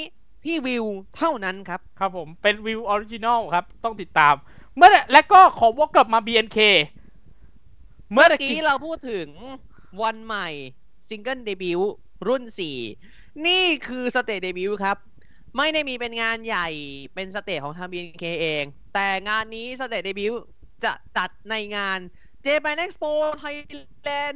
[0.45, 0.85] ที่วิว
[1.17, 4.35] เท่านั้นครับ ครับผมเป็น Viu original ครับ ต้องติดตาม
[4.77, 6.59] เมื่อและก็ขอวกกลับมา BNK
[8.13, 9.29] เมื่อเมื่อตะกี้กี้เราพูดถึง
[10.03, 10.49] วันใหม่
[11.09, 11.93] ซิงเกิลเดบิวต์
[12.29, 12.43] รุ่น
[12.95, 14.97] 4 นี่คือ stage เดบิวต์ครับ
[15.57, 16.69] ไม่ได้มีเป็นงานใหญ่
[17.15, 20.43] เป็น stage ของทาง BNK เอง แต่งานนี้ stage เดบิวต์
[20.85, 21.99] จะจัดในงาน
[22.45, 23.13] Japan Expo
[23.43, 24.35] Thailand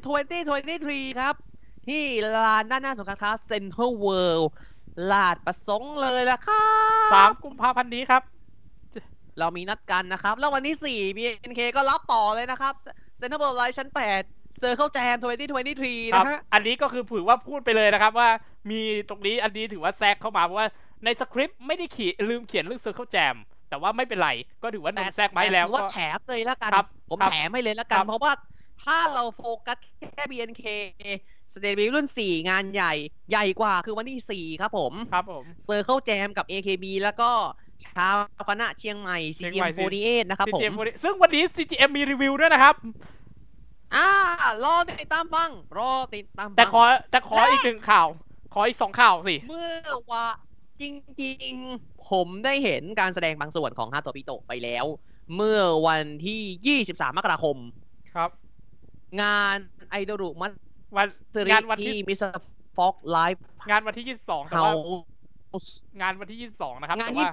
[0.59, 1.35] 2023 ครับ
[1.89, 2.03] ที่
[2.37, 4.47] ลานด้านหน้าสงการค้า Central World
[5.11, 6.67] ลาดประสงค์เลยละครั
[7.09, 8.23] บสามกุมภาพันธ์นี้ครับ
[9.39, 12.75] เรามีนัดกันนะครับ แล้ววันที่4 BNK ก็รับต่อเลยนะครับ
[13.21, 13.89] Central World Live ชั้น
[14.25, 18.29] 8 Circle Jam 2023ครับนะฮะ อันนี้ก็คือถือว่าพูดไปเลยนะครับว่า
[18.71, 20.69] มีตรงนี้อันนี้ถือว่าแซกเข้ามาเพราะว่า
[21.05, 23.37] ในสคริปต์ไม่ได้เขียนลืมเขียนเรื่อง Circle Jam
[23.69, 24.31] แต่ว่าไม่เป็นไร
[24.63, 28.33] ก็ถือว่านนแซกมาให้แล้วต่ถือว่าก็แถมเลยละกันครับผมครับแถมให้เลยละกัครันบเพราะว่า
[28.85, 29.79] ถ้าเราโฟกัส
[30.13, 30.65] แค่ BNK
[31.53, 32.95] stage เดบิวต์รุ่น 4 งานใหญ่
[33.31, 37.31] ใหญ่กว่าคือวันที่ 4 ครับผมครับผม Circle Jam กับ AKB แล้วก็
[37.87, 38.17] ชาว
[38.49, 42.75] คณะเชียงใหม่เชียงใหม่ CGM48 นะครับผม CGM ซึ่งวันนี้ CGM มีรีวิวด้วยนะครับ
[43.95, 44.09] อ่า
[44.65, 48.09] รอติดตามฟังรอติดตามฟังแต่ขอแต่ขออีกหนึ่งข่าว
[48.55, 49.71] ขออีกสองข่าวสิ เมื่อ
[50.13, 50.25] ว่า
[50.81, 50.85] จ
[51.23, 54.87] ริงๆ ผมได้เห็นการแสดงบางส่วนของฮาโตปิโตะไปแล้ว
[55.35, 57.57] เมื่อวันที่ 23 มกราคม
[58.15, 58.31] ครับ
[59.21, 59.57] งาน
[59.91, 60.47] ไอดอลมั
[60.97, 62.45] วันสริงานวันที่ที่มิสเตอร์
[62.77, 64.73] ฟ็อกไลฟ์งานวันที่ 22แต่เฮาว่า
[66.01, 67.29] งานวันที่ 22 นะครับงานแต่ยี่ว่า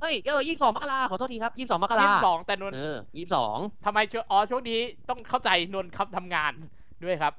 [0.00, 6.52] เฮ้ยเออ22มกราขอโทษทีครับ22มกรา22แต่นนเออ22ทำไมช่วงอ๋อช่วงนี้ต้องเข้าใจนนท์ครับทำงาน
[7.04, 7.34] ด้วยครับ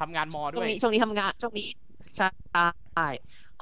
[0.00, 1.68] ทำงานมอช่ด้ววงยนี้ช่วงนี้ทำงานช่วงนี้
[2.16, 2.28] ใช่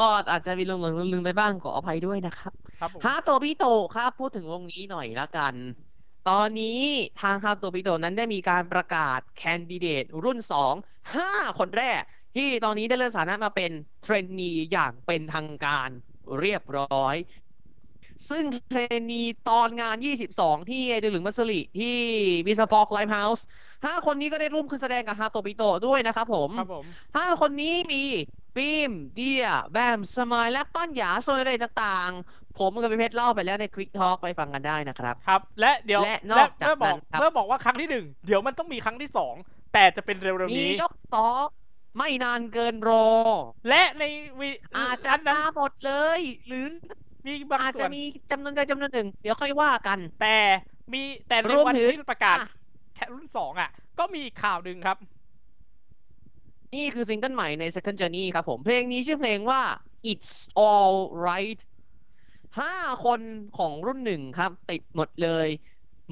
[0.01, 5.55] ก็อาจจะมีลืมลืมลืมไปบ้างขออภัยด้วยนะครับครับผมฮาโตบิโตะครับพูดถึงวงนี้หน่อยละกัน
[6.29, 6.81] ตอนนี้
[7.21, 10.39] ทางฮาโตบิโตะนั้นได้มีการประกาศแคนดิเดตรุ่น
[10.77, 12.03] 2 5 คนแรก
[12.37, 13.71] ที่ตอนนี้ได้เลื่อนสถานะมาเป็น
[14.03, 15.89] trainee อย่างเป็นทางการ
[16.41, 17.17] เรียบร้อย
[18.29, 19.97] ซึ่ง trainee ตอนงาน
[20.33, 21.97] 22 ที่ไอเดลึงมัสลิที่
[22.47, 23.47] Mr.Fox Live House
[23.85, 26.85] ห้าคนนี้ก็ได้ร่วมขึ้นแสดงกับฮาโตบิโตะด้วยนะครับผมครับผม
[27.17, 28.03] ห้าคนนี้มี
[28.57, 39.35] ฟิล์มเดียแบมสมายและป้อนหยาโซนอะไรต่างๆ ผมกับพี่เพชรเล่าไปแล้วในควิกทอ l k ไปฟังกันได้นะครับ ครับ และเดี๋ยวและนอกจากเมื่อบอกนั้นครับเมื่อบอกว่าครั้งที่หนึ่งเดี๋ยวมันต้องมีครั้งที่สอง
[39.75, 41.45] แต่จะเป็นเร็วๆมีนี้ยกสอง
[41.97, 43.09] ไม่นานเกินรอ
[43.69, 44.05] และใน
[44.41, 46.65] วิอาจจะนนั้นมาหมดเลย หรือ
[47.27, 50.37] มีบางอาจส่วจะนมีจำนวนใดจำนวนหนึ่ง เดี๋ยวค่อยว่ากัน แต่
[50.93, 52.51] มีแต่ในรวมวันถึงที่ประกาศอะ
[52.95, 54.97] แค่รุ่นสองอะ ก็มีอีกข่าวหนึ่งครับ
[56.75, 59.63] นี่คือซิงเกิลใหม่ใน Second Journey ครับผม เพลงนี้ชื่อเพลงว่า
[60.11, 60.33] It's
[60.69, 60.97] All
[61.29, 61.61] Right
[62.61, 62.75] ห้า
[63.05, 63.21] คน
[63.59, 65.49] ของรุ่นหนึ่งครับ ติดหมดเลย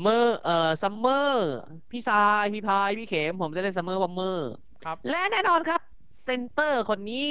[0.01, 1.51] เมอร์เอ่อซัมเมอร์
[1.91, 4.51] พี่ซายพี่พาย พี่เขม ผมจะเล่นซัมเมอร์วัมเมอร์
[4.85, 5.81] ครับ และแน่นอนครับ
[6.25, 7.27] center คนนี้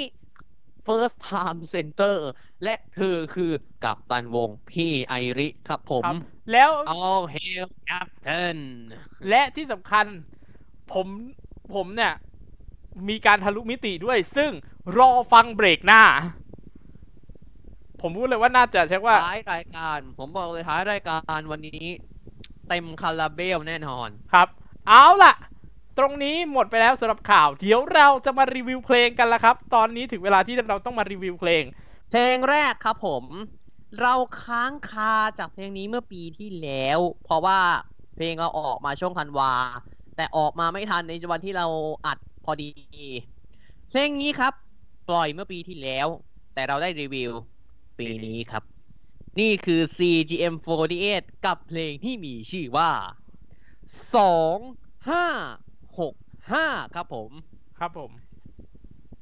[0.86, 2.16] first time center
[2.64, 3.52] และเธอคือ
[3.84, 6.16] กัปตันวงพี่ไอริครับผมครับ
[6.52, 6.70] แล้ว
[7.02, 8.58] All hail Captain
[9.28, 10.06] และที่สำคัญ
[10.92, 11.06] ผม
[11.74, 12.14] ผมเนี่ย
[13.08, 14.50] มีการทะลุมิติด้วย ซึ่ง
[14.98, 16.02] รอฟังเบรกหน้า
[18.00, 21.84] ผมพูดเลยว่าน่าจะใช่ว่าท้ายรายการ ผมบอกเลยท้ายรายการวันนี้
[22.68, 24.48] เต็มคาราเบลแน่นอนครับ
[24.88, 25.34] เอาล่ะ
[25.98, 31.64] ตรงนี้หมดไปแล้วสำหรับข่าว เดี๋ยวเราจะมารีวิวเพลงกันละครับ ตอนนี้ถึงเวลาที่เราต้องมารีวิวเพลง
[32.10, 33.24] เพลงแรกครับผม
[34.00, 37.58] เราค้างคาจากเพลงนี้เมื่อปีที่แล้ว เพราะว่า
[38.16, 39.52] เพลงเราออกมาช่วงธันวา
[40.16, 41.66] แต่ออกมาไม่ทันในวันที่เรา
[42.06, 42.70] อัด พอดี
[43.88, 44.52] เพลงนี้ครับ
[45.08, 46.08] ปล่อยเมื่อปีที่แล้ว
[46.54, 47.32] แต่เราได้รีวิว
[47.98, 48.62] ปีนี้ครับ
[49.40, 52.90] นี่คือ CGM48 กับเพลงที่มีชื่อว่า
[55.04, 57.30] 2565 ครับผม
[57.78, 58.10] ครับผม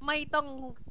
[0.07, 0.47] ไม่ต้อง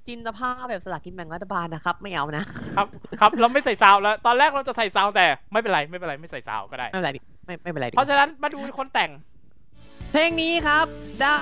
[0.07, 2.87] จินตภาพแบบสลากกินแบ่งรัฐบาลนะครับ ไม่เอานะ ครับ
[3.19, 9.11] ครับเราไม่ใส่ซาวด์แล้ว ตอนแรกเราจะใส่ซาวด์แต่ไม่เป็นไร ไม่เป็นไร ไม่ใส่ซาวด์ก็ได้ ไม่เป็นไรดิไม่ไม่เป็นไรดิเพราะฉะนั้นมาดูคนแต่ง
[10.11, 10.85] เพลงนี้ครับ
[11.21, 11.37] ได้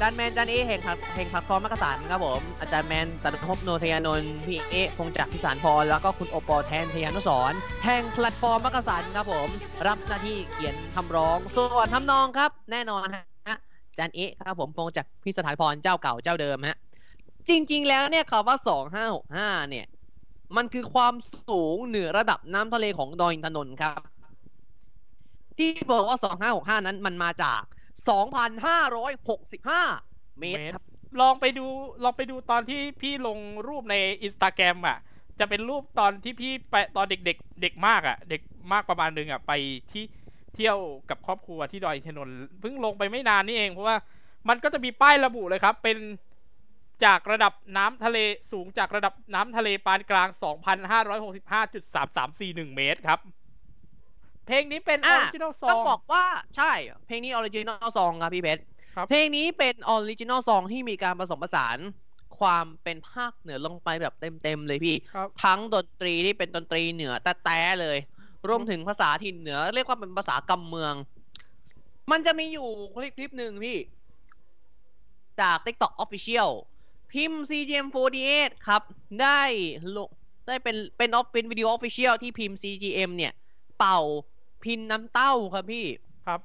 [0.00, 7.52] ดันแมนจันเอแห่งพักแห่งพักคอมมักกะสันครับผมอาจารย์แมนตันภพโนทยานนท์พี่เอพงจักพิสารพรแล้วก็คุณโอปอแทนทยานุสร
[7.84, 9.48] แห่งแพลตฟอร์มมักกะสันครับผม
[9.86, 13.56] รับหน้าที่เขียนคำร้อง ส่วนทำนองครับ แน่นอนฮะ
[13.98, 16.78] จารย์เอครับผมพงจักพิสารพรเจ้าเก่าเจ้าเดิมฮะ
[17.48, 18.56] จริง ๆ แล้วเนี่ยคำว่า
[19.58, 19.86] 2565เนี่ย
[20.56, 21.14] มันคือความ
[21.48, 24.00] สูงเหนือระดับน้ำทะเลของดอยอินทนนท์ครับ
[25.60, 26.18] ที่บอกว่า
[26.76, 27.62] 2565 นั้นมันมาจาก
[29.60, 30.84] 2,565 เมตรครับ
[31.20, 31.66] ลองไปดู
[32.04, 34.98] ลองไปดูตอนที่พี่ลงรูปในอินสตาแกรมอะ
[35.38, 38.42] จะเป็นรูปตอนที่พี่ไปตอนเด็กๆเด็กมากอะ เด็ก
[38.72, 39.52] มากประมาณนึงอะ ไป
[39.92, 40.04] ที่
[40.54, 40.78] เที่ยว
[41.10, 43.96] กับครอบครัวที่ดอยอินทนนท์เพิ่งลงไปไม่นานนี่เองเพราะว่า
[44.48, 45.98] มันก็จะมีป้ายระบุเลยครับ เป็น
[47.04, 48.18] จากระดับน้ำทะเล
[48.52, 53.18] สูงจากระดับน้ำทะเลปานกลาง 2,565.3341 เมตรครับ
[54.50, 56.24] เพลงนี้เป็น original song ต้องบอกว่า
[56.56, 56.72] ใช่
[57.06, 58.62] เพลงนี้ original song ครับพี่เพชร
[58.94, 61.78] ครับเพลงนี้เป็น original song ที่มีการผสมผสาน
[62.38, 67.98] ความเป็นภาคเหนือลงไปแบบเต็มๆเลยพี่ครับทั้งดนตรีที่เป็นดนตรีเหนือแต่แต่เลย
[68.48, 70.94] รวมถึงภาษาถิ่นเหนือ เรียกว่าเป็นภาษากำเมือง
[72.10, 73.78] มันจะมีอยู่คลิปคลิปหนึ่งพี่
[75.40, 76.50] จาก TikTok Official
[77.12, 78.82] พิมพ์ CGM48 ครับ
[79.22, 79.42] ได้
[79.96, 80.08] ลง
[80.46, 83.32] ได้เป็นเป็นออฟเป็นวิดีโอ Official ที่พิมพ์ CGM เนี่ย
[83.78, 83.98] เป่า
[84.64, 85.86] พินน้ำเต้าครับพี่
[86.26, 86.40] ครับ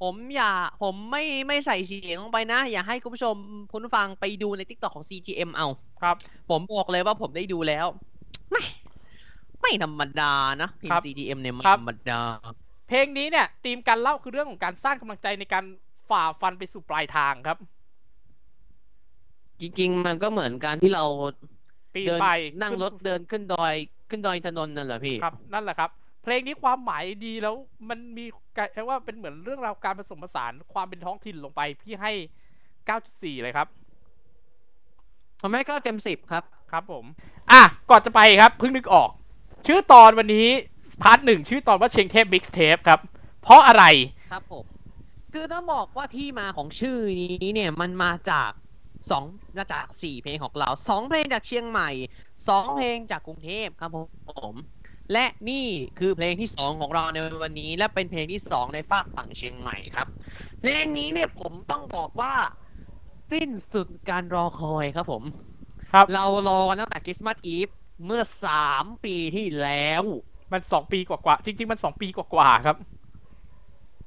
[0.00, 3.34] ผมอย่า ผมไม่ไม่ใส่เสียงลงไปนะ อย่าให้คุณผู้ชม
[3.72, 5.66] คุณผู้ฟังไปดูใน TikTok ของ CGM เอา
[6.00, 6.16] ครับ
[6.50, 7.86] ผมบอกเลยว่าผมได้ดูแล้ว
[8.50, 8.62] ไม่
[9.60, 12.20] ไม่ธรรมดานะพิมครับพ์ CGM เนี่ยไม่ครับธรรมดา
[12.88, 15.64] เพลงนี้เนี่ยธีมการเล่าคือเรื่องของการสร้างกำลังใจในการ
[16.08, 17.58] ฝ่าฟันไปสู่ปลายทางครับ
[19.60, 21.04] จริง ๆ มันก็เหมือนการที่เรา
[21.94, 22.28] ปีนเดินไป
[22.60, 23.74] นั่งขึ้รถเดินขึ้นดอย
[24.10, 25.90] ขึ้นดอยอินทนนท์นั่นแหละพี่ ครับ นั่นแหละครับ
[26.22, 27.54] เพลงนี้ความหมายดีแล้ว
[27.88, 32.12] มันมีการเรียกว่าเป็นเหมือนเรื่องราวการผสมผสานความเป็นท้องถิ่นลงไป พี่ให้
[32.78, 33.68] 9.4 เลยครับ
[35.40, 37.04] ทำให้ก็เต็มสิบครับ ครับผม
[37.50, 39.10] อะ ก่อนจะไปครับ เพิ่งนึกออก
[39.66, 40.48] ชื่อตอนวันนี้
[41.02, 43.00] part หนึ่งชื่อตอนว่าเชียงเทพ mixtape ครับ
[43.42, 43.84] เพราะอะไร
[44.32, 44.64] ครับผม
[45.34, 48.50] คือต้องบอกว่าที่มาของชื่อนี้เนี่ยมันมาจาก
[49.10, 49.24] สอง
[49.56, 51.90] มาจากสี่เพลงของเราสองเพลงจากเชียงใหม่
[52.48, 54.54] สองเพลงจากกรุงเทพครับผม
[55.12, 55.66] และนี่
[55.98, 60.08] คือเพลงที่สองของเราในวันนี้ และเป็นเพลงที่สองในฟากฝั่งเชียงใหม่ครับ
[60.60, 62.34] เพลงนี้เนี่ยผมต้องบอกว่า
[63.32, 65.22] สิ้นสุดการรอคอยครับผม
[65.92, 67.68] ครับ เรารอกันตั้งแต่คริสต์มาสอีฟ
[68.06, 70.04] เมื่อสามปีที่แล้ว
[70.52, 72.76] มันสองปีกว่าๆจริง ๆ มันสองปีกว่าๆครับ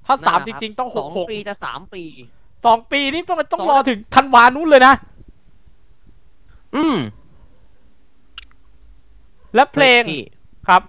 [0.05, 2.03] ถ้าสามจริง ๆ ต้องหสกองหกปีจะสามปี
[2.65, 4.93] สองปีนี่ต้องต้องสองรอถึงธันวานู้นเลยนะ
[6.75, 6.97] อืม
[9.55, 10.25] และเพลงพี่
[10.67, 10.81] ครับ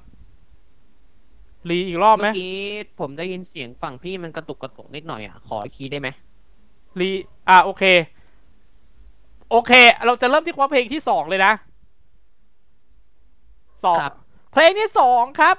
[1.70, 2.58] รีอีกรอบไหมเมื่อกี้
[3.00, 6.08] ผมได้ยินเสียงฝั่งพี่มันกระตุกกระตุกนิดหน่อยอะ ขออีกทีได้ไหม
[7.00, 7.10] รี
[7.48, 7.84] อะโอเค
[9.50, 9.72] โอเค
[10.06, 11.52] เราจะเริ่มที่ความเพลงที่สองเลยนะ
[13.84, 14.14] สองครับ
[14.52, 15.56] เพลงที่สองครับ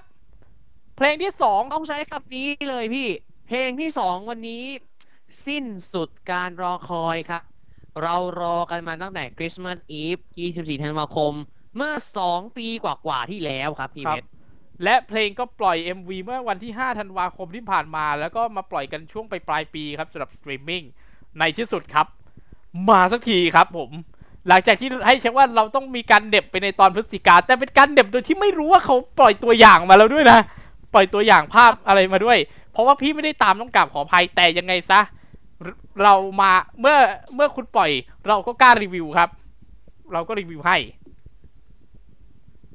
[0.98, 3.10] เพลงที่สองต้องใช้คำนี้เลยพี่
[3.48, 4.64] เพลงที่สองวันนี้
[5.46, 7.42] สิ้นสุดการรอคอยครับ
[8.02, 10.18] เรารอกันมาตั้งแต่คริสต์มาสอีฟ
[10.52, 11.34] 24 ธันวาคม
[11.76, 14.28] เมื่อสองปีกว่าๆที่แล้วครับพี่เพชรครับ
[14.84, 20.84] และเพลงก็ปล่อย MV เมื่อวันที่ 5 ธันวาคมที่ผ่านมา แล้วก็มาปล่อยกันช่วงไปปลายปีครับสำหรับสตรีมมิ่ง
[21.40, 22.08] ในที่สุดครับ
[22.90, 23.92] มาสักทีครับผม
[24.48, 30.40] หลังจากที่ให้เช็คว่าเราต้องมีการเด็บไปในตอนพฤศจิกา แต่เป็นการเด็บโดยที่ไม่รู้ว่าเขาปล่อยตัวอย่างมาแล้วด้วยนะ
[30.94, 32.38] ปล่อยตัวอย่างภาพอะไรมาด้วย
[32.72, 35.00] เพราะว่าพี่ไม่ได้ตามต้องกราบขออภัยแต่ยังไงซะ
[35.64, 36.98] เราเรามาเมื่อ
[37.36, 37.92] เมื่อคุณปล่อย
[38.28, 39.30] เราก็กล้ารีวิวครับ
[40.14, 40.78] เราก็รีวิวให้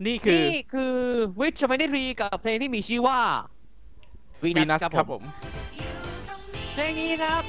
[0.06, 0.96] นี่คือนี่คือ
[1.40, 3.20] วิชไม่ได้รีกับเพลงที่มีชื่อว่า
[4.42, 5.22] วีนั Venus สครับครับผผมม
[6.74, 7.42] เพลงนี้ครับ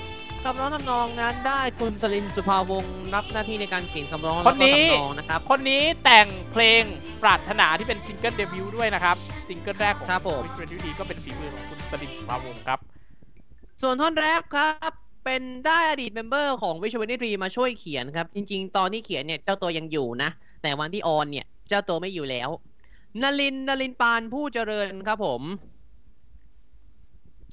[0.44, 6.82] คำร้องทำนองนั้นได้คุณสลินสุภาวงศ์รับหน้าที่ในการเขียนคำร้องคแล้วนก็นี้ทำนองนะครับ คนนี้แต่งเพลง
[7.24, 9.16] ปรารถนาที่เป็นซิงเกิลเดบิวต์ด้วยนะครับ
[9.48, 12.80] ซิงเกิลแรกของครับผมวิกเรนดีก็เป็นฝีมือของคุณสลินสุภาวงศ์ครับ
[13.82, 14.94] ส่วนท่อนแรปครับ
[15.26, 20.30] เป็นได้อดีตเมมเบอร์ของวิชว n นิตรีมาช่วยเขียนครับ จริง ๆ ตอนที่เขียนเนี่ยเจ้าตัวยังอยู่นะ
[20.62, 22.50] แต่วันที่ออนเนี่ย เจ้าตัวไม่อยู่แล้ว
[23.22, 25.44] นลินนลินปานผู้เจริญครับผม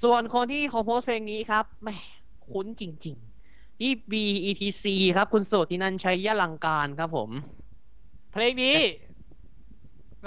[0.03, 1.89] ส่วนคนที่คอมโพสเพลงนี้ครับแหม
[2.43, 4.85] คุ้นจริงๆนี่ BETC
[5.17, 7.31] ครับ คุณโสตินันชัยยลังการครับผม
[8.31, 8.77] เพลงนี้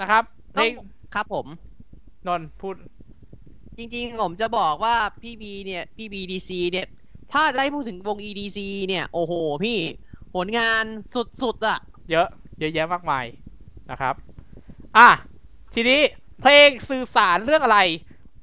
[0.00, 0.72] นะครับเพลง
[1.14, 1.46] ครับผม
[2.26, 2.76] นนท์พูด
[3.78, 6.84] จริงๆ ผมจะบอกว่าพี่บีเนี่ยพี่ BDC เนี่ย
[7.30, 9.72] ถ้าจะให้พูดถึงวง EDC เนี่ย โอ้โห พี่
[10.32, 11.76] ผลงานสุดๆอะ
[12.10, 12.26] เยอะ
[12.58, 13.24] เยอะแยะมากมาย
[13.92, 14.14] นะครับ
[14.96, 15.08] อะ
[15.74, 16.00] ทีนี้
[16.40, 17.78] เพลงสื่อสารเรื่องอะไร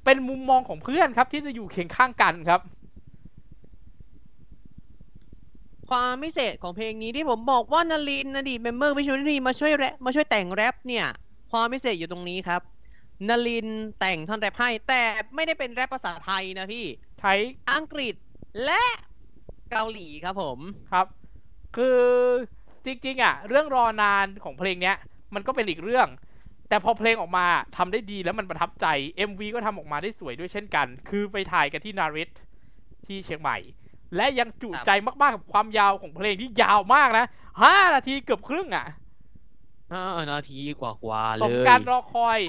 [0.06, 2.62] เป็นมุมมองของเพื่อนครับ ที่จะอยู่เคียงข้างกันครับ
[5.90, 11.06] ความพิเศษของเพลงนี้ที่ผมบอกว่านลินอดีตเมมเบอร์วิชวลนีมาช่วยแรปมาช่วยแต่งแรปเนี่ย
[11.52, 12.62] ความพิเศษอยู่ตรงนี้ครับ
[13.28, 13.68] นลิน
[14.00, 15.02] แต่งท่อนแรปให้ แต่
[15.36, 16.86] ไม่ได้เป็นแรปภาษาไทยนะพี่
[17.20, 17.34] ใช้
[17.72, 18.14] อังกฤษ
[18.66, 18.84] และ
[19.72, 20.60] เกาหลีครับผม
[20.92, 21.06] ครับ
[21.76, 22.02] คือ
[22.86, 24.96] จริงๆ อะ เรื่องรอนานของเพลงเนี้ย
[25.34, 26.08] มันก็เป็นอีกเรื่อง
[26.70, 27.46] แต่พอเพลงออกมา
[27.78, 28.86] ทำได้ดีแล้วมันประทับใจ
[29.30, 32.30] MV ก็ทำออกมาได้สวยด้วยเช่นกัน คือไปถ่ายกันที่นาริต
[33.06, 33.58] ที่เชียงใหม่
[34.15, 37.26] และยังจุครับใจมากๆกับความยาวของเพลงที่ยาวมากนะ
[37.63, 38.86] ห้านาทีเกือบครึ่งอะ
[39.94, 42.39] ห้านาทีกว่าๆเลสยมการรอคอย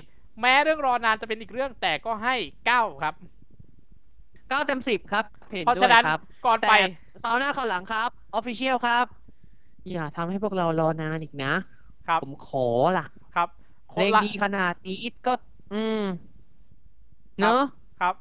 [0.40, 2.34] แม้เรื่องรอนานจะเป็นอีกเรื่องแต่ก็ให้
[2.66, 3.14] เก้าครับ
[4.48, 6.74] เก้าเต็มสิบครับเห็นเพราะด้วฉะยนั้นครับก่อนแต่ไป
[7.20, 9.06] เสาร์หน้าข่าวหลังครับออฟฟิเชียลครับ
[9.90, 11.52] อย่าทำให้พวกเรารอนานอีกนะ
[12.10, 13.48] ครับผมขอล่ะ ครับ
[13.94, 15.32] คเพลนงละดีขนาดนี้ก็
[15.72, 16.02] อืม
[17.38, 17.60] เนอะ
[18.00, 18.14] ครับ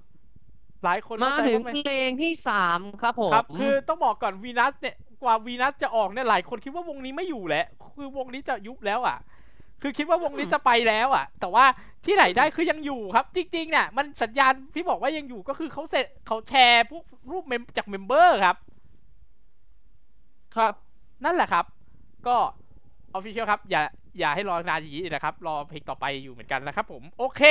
[0.84, 9.18] หลายคนมาเข้าใจถึงว่าเพลงที่สามครับผมครับ คือต้องบอกก่อนวีนัสเนี่ยกว่าวีนัสจะออกเนี่ยหลายคนคิดว่าวงนี้ไม่อยู่แล้ว คือวงนี้จะยุบแล้วอะ
[9.82, 11.66] คือคิดว่าวงนี้จะไปแล้วอะ แต่ว่า
[12.06, 18.58] ที่ไหนได้คือยังอยู่ครับ จริงๆเนี่ยมันสัญญาณที่บอกว่ายังอยู่ก็คือเขาเสร็จเขาแชร์พวกรูปเมมจาก member ครับ
[20.56, 20.74] ครับ
[21.26, 21.66] นั่นแหละครับ
[22.28, 22.38] ก็
[23.14, 23.82] official ครับอย่า
[24.20, 27.42] อย่าให้รอนานอย่างนี้นะครับ รอเพลงต่อไปอยู่เหมือนกันนะครับ ผมโอเค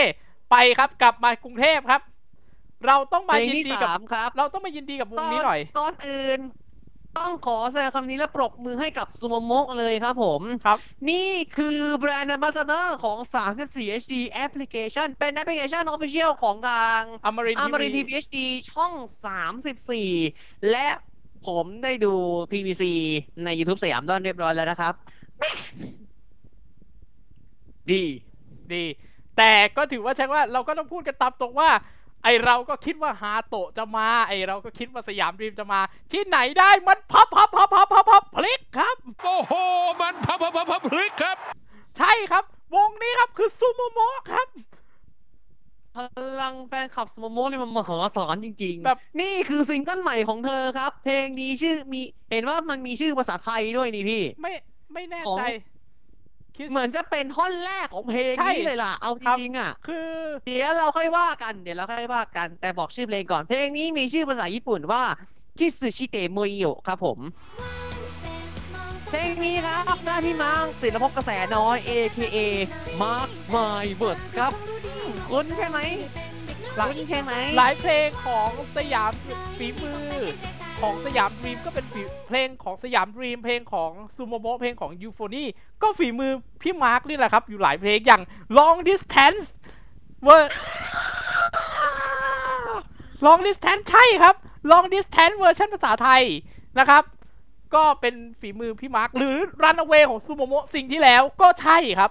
[0.50, 2.00] ไปครับกลับมากรุงเทพครับ
[2.86, 6.40] เราต้องเพมาลงยินที่ดีกับ สามครับเราต้องมายินดีกับวงนี้หน่อยก่อนอื่น
[7.18, 10.78] ต้องขอแสดงคำนี้และปรบมือให้กับซูโมโมะเลยครับผม ครับ
[11.10, 13.18] นี่คือแบรนด์ a m b a s s a d o r ของ
[13.60, 18.38] 34 HD Application เป็นแอปพลิเคชัน Official ของทาง อมรินอมรินทีทีวี HD
[18.72, 18.92] ช่อง
[19.84, 20.88] 34 และ
[21.46, 22.14] ผมได้ดู
[22.50, 22.84] PVC
[23.44, 24.94] ใน YouTube สยามดอนเรียบร้อยแล้วนะครับ
[27.90, 28.02] ดี
[28.72, 28.84] ดี
[29.36, 31.70] แต่ก็ถือว่าใช่ว่าเราก็ต้องพูดกันตามตรงว่า
[32.24, 35.80] ไอเราก็คิดว่าฮาโตะจะมา ไอเราก็คิดว่าสยามดรีมจะมา
[36.12, 39.52] ที่ไหนได้มันพับพับพับพับพับพับพลิกครับ โอ้โห
[40.00, 41.36] มันพับพับพับพับพลิกครับ
[41.98, 44.48] ใช่ครับ วงนี้ครับคือซูโมโมะครับ
[45.94, 45.96] พ
[46.40, 54.52] ลังแฟนคลับสโมโมนี่มันมหาศาลจริงๆ แบบนี่คือซิงเกิลใหม่ของเธอครับ เพลงนี้ชื่อมีเห็นว่ามันมีชื่อภาษาไทยด้วยนี่พี่ ไม่
[54.94, 55.44] ไม่แน่ของใจ
[56.56, 60.10] คิดเหมือนจะเป็นท่อนแรกของเพลงใช่นี้เลยล่ะ เอาจครับริงๆอะ คือ
[60.46, 65.02] เดี๋ยวเราค่อยว่ากัน เดี๋ยวเราค่อยว่ากัน แต่บอกชื่อเพลงก่อน เพลงนี้มีชื่อภาษาญี่ปุ่นว่า
[65.58, 67.18] คิสึชิเตะโมโยครับผม
[69.08, 72.38] เพลงนี้ครับหน้าที่มังศิลปภพกระแสน้อย AKA
[73.02, 74.52] Mark My Words ครับ
[75.30, 75.78] คุณใช่ไหม
[76.86, 79.12] คุณใช่ไหม หลายเพลงของสยาม
[79.58, 80.08] ฝีมือ
[80.82, 85.48] ของสยามดรีมก็เป็นฝีเพลงของสยามดรีมเพลงของซูโมโมเพลงของยูโฟนี่
[85.82, 88.22] ก็ฝีมือพี่มาร์คนี่แหละครับ อยู่หลายเพลงอย่าง
[88.58, 89.44] Long Distance
[90.22, 90.52] เวอร์
[93.26, 94.34] Long Distance ใช่ครับ
[94.70, 96.22] Long Distance เวอร์ชันภาษาไทย
[96.78, 97.02] นะครับ
[97.74, 102.10] ก็เป็นฝีมือพี่มาร์คหรือ Runaway ของซูโมโมซิงเกิลที่แล้วก็ใช่ครับ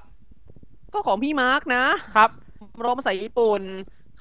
[0.94, 1.84] ก็ของพี่มาร์กนะ
[2.16, 2.30] ครับ
[2.84, 3.62] ร้องภาษาญี่ปุ่น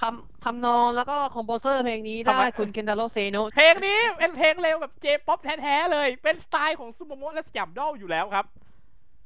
[0.00, 8.46] คำทำนองแล้วก็ composer เพลงนี้ทำได้ไมคุณเคนดาโรเซโนเพลงนี้เป็นเพลงเร็วแบบ J-pop แท้ๆเลย เป็นสไตล์ของซูโมโมและสยามดอลอยู่แล้วครับ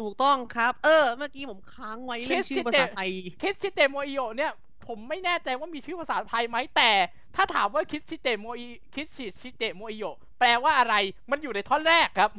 [0.00, 3.10] ถูกต้องครับ เออ เมื่อกี้ผมค้างไว้เรื่องชื่อภาษาไทย
[3.42, 4.52] キスしてもいいよ เนี่ย
[4.86, 6.90] ผมไม่แน่ใจว่ามีชื่อภาษาไทยไหมแต่
[7.36, 9.08] ถ้าถามว่า キスしてもい キス
[9.42, 10.06] してもいいよ
[10.38, 10.94] แปลว่าอะไร
[11.30, 12.30] มันอยู่ในท่อนแรกครับ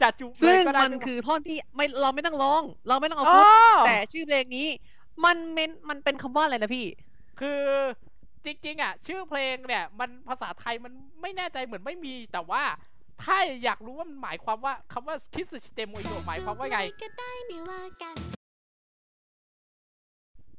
[0.00, 4.68] จะจุเลยซึ่งก็ได้มันคือท่อนที่ไม่เราไม่ต้องร้อง เราไม่ต้องเอาอ๋พูอดแต่ชื่อเพลงนี้
[5.24, 6.86] มันเมนมันเป็นคำว่าอะไรนะพี่
[7.40, 7.62] คือ
[8.44, 12.62] จริงๆอะชื่อเพลงเนี่ยมันภาษาไทยมันไม่แน่ใจเหมือนไม่มี แต่ว่า
[13.22, 18.16] ถ้าอยากรู้ว่ามันหมายความว่าคำว่า キスしてもいいよ หมายความว่าไงก็ได้ไม่ว่ากัน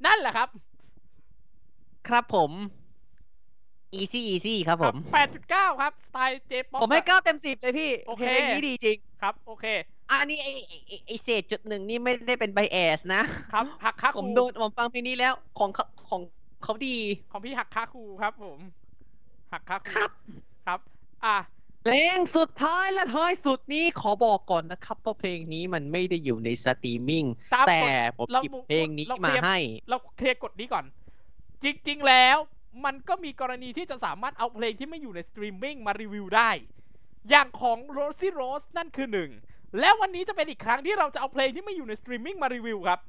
[0.06, 0.48] นั่นแหละครับ
[2.08, 2.50] ครับผม
[4.00, 9.66] easy easy ครับผมแปดจุดเก้าครับ สไตล์ J-pop ผมให้เก้าเต็มสิบเลยพี่โอเคเพลงนี้ดีจริง ครับ โอเค
[10.10, 16.22] อันนี้ไอไอ้ไอ้ไอเศษจุดหนึ่งนี่ไม่ได้เป็นไบแอสนะครับหักค่าผมครูโดนผมฟังเพลงนี้แล้วของเขาของ
[16.64, 16.96] เขาดี
[17.32, 18.58] ของพี่หักค่าครูครับ ผม
[19.52, 20.10] หักค่าครูครับ
[20.66, 20.80] ครับ
[21.24, 21.36] อะ
[21.84, 27.84] เพลงสุดท้ายและท้ายสุดนี้ขอบอกก่อนนะครับว่าเพลงนี้มันไม่ได้อยู่ในสตรีมมิ่งตามกฎแต่
[28.16, 29.58] ผมเราหยิบบุเพลงนี้เราเคมาลียร์ให้
[29.90, 30.84] เราเคลียร์กฎนี้ก่อน
[31.62, 32.36] จริง ๆ แล้ว
[32.84, 36.50] มันก็มีกรณีที่จะสามารถเอาเพลงที่ไม่อยู่ในสตรีมมิ่งมารีวิวได้
[37.30, 39.30] อย่างของ Rosie Rose นั่นคือหนึ่ง
[39.80, 43.00] แล้ววันนี้จะเป็นอีกครั้งที่เราจะเอาเพลงที่ไม่อยู่ในสตรีมมิ่งมารีวิวครับ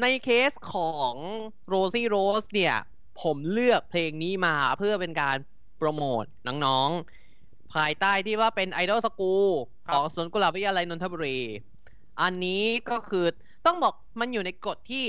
[0.00, 1.14] ในเคสของ
[1.72, 2.76] Rosie Rose เนี่ย
[3.22, 5.36] ผมเลือกเพลงนี้มาเพื่อเป็นการ
[5.78, 9.48] โปรโมทน้องๆ ภายใต้ที่ว่าเป็น idol school
[9.86, 11.38] ครับของสวนกุหลาบวิทยาลัยนนทบุรี
[12.20, 13.26] อันนี้ก็คือ
[13.66, 15.04] ต้องบอกมันอยู่ในกฎที่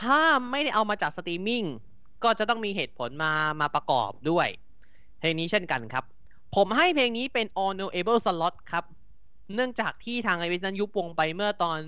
[0.00, 1.64] ถ้าไม่ได้เอามาจากสตรีมมิ่ง
[2.24, 4.48] ก็จะต้องมีเหตุผลมามาประกอบด้วย
[5.18, 6.04] เพลงนี้เช่นกันครับ
[6.54, 8.84] ผมให้เพลงนี้เป็น all knowable slot ครับ
[9.54, 11.78] เนื่องจากที่ทางไอวิสนั้นยุบวงไปเมื่อตอน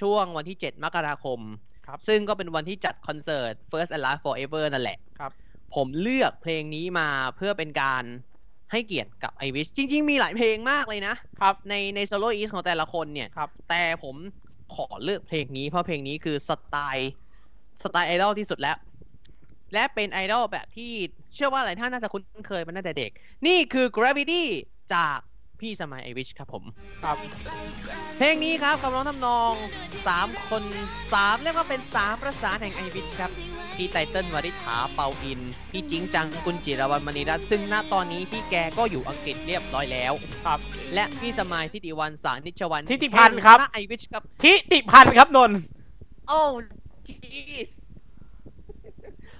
[0.00, 1.40] ช่วงวันที่ 7 มกราคม
[1.86, 5.32] ครับซึ่งก็เป็นวันที่จัดคอนเสิร์ต First and Last Forever นั่นแหละครับ
[5.74, 8.04] ผมเลือกเพลงนี้มาเพื่อเป็นการ
[8.72, 14.16] ให้เกียรติกับไอวิชจริง ๆ มีหลายเพลงมากเลยนะครับในในโซโลอีสของแต่ละคนเนี่ย ครับแต่ผม
[14.74, 17.12] ขอเลือกเพลงนี้เพราะเพลงนี้คือสไตล์
[17.82, 18.76] สไตล์ไอดอลที่สุดแล้ว
[19.74, 20.92] และเป็นไอดอลแบบที่
[21.34, 23.10] เชื่อว่าหลายท่านน่าจะคุ้นเคยมาตั้งแต่เด็ก
[23.46, 24.42] นี่คือ Gravity
[24.94, 25.18] จาก
[25.62, 26.64] พี่สมัยไอวิชครับผม
[27.04, 27.16] ครับ
[28.18, 29.52] เพลงนี้ครับกับร้องทำนอง
[30.00, 30.62] 3 คน
[31.04, 33.30] 3 เรียกว่าเป็น 3 ประสานแห่งไอวิชครับ
[33.76, 35.40] พี่ไตเติ้ลวริษฐาเปาอิน
[35.72, 40.12] พี่จิงจังกุลจิรวรรณมณีรัตน์ซึ่งณตอนนี้พี่แกก็อยู่อังกฤษเรียบร้อยแล้ว
[40.46, 40.58] ครับ
[40.94, 45.58] และพี่สมัยทิติวันสารนิชวันทิติพันธ์ครับแห่งณไอวิชครับทิติพันธ์ครับนนท์
[46.28, 46.40] โอ้
[47.08, 47.16] จี
[47.68, 47.70] ส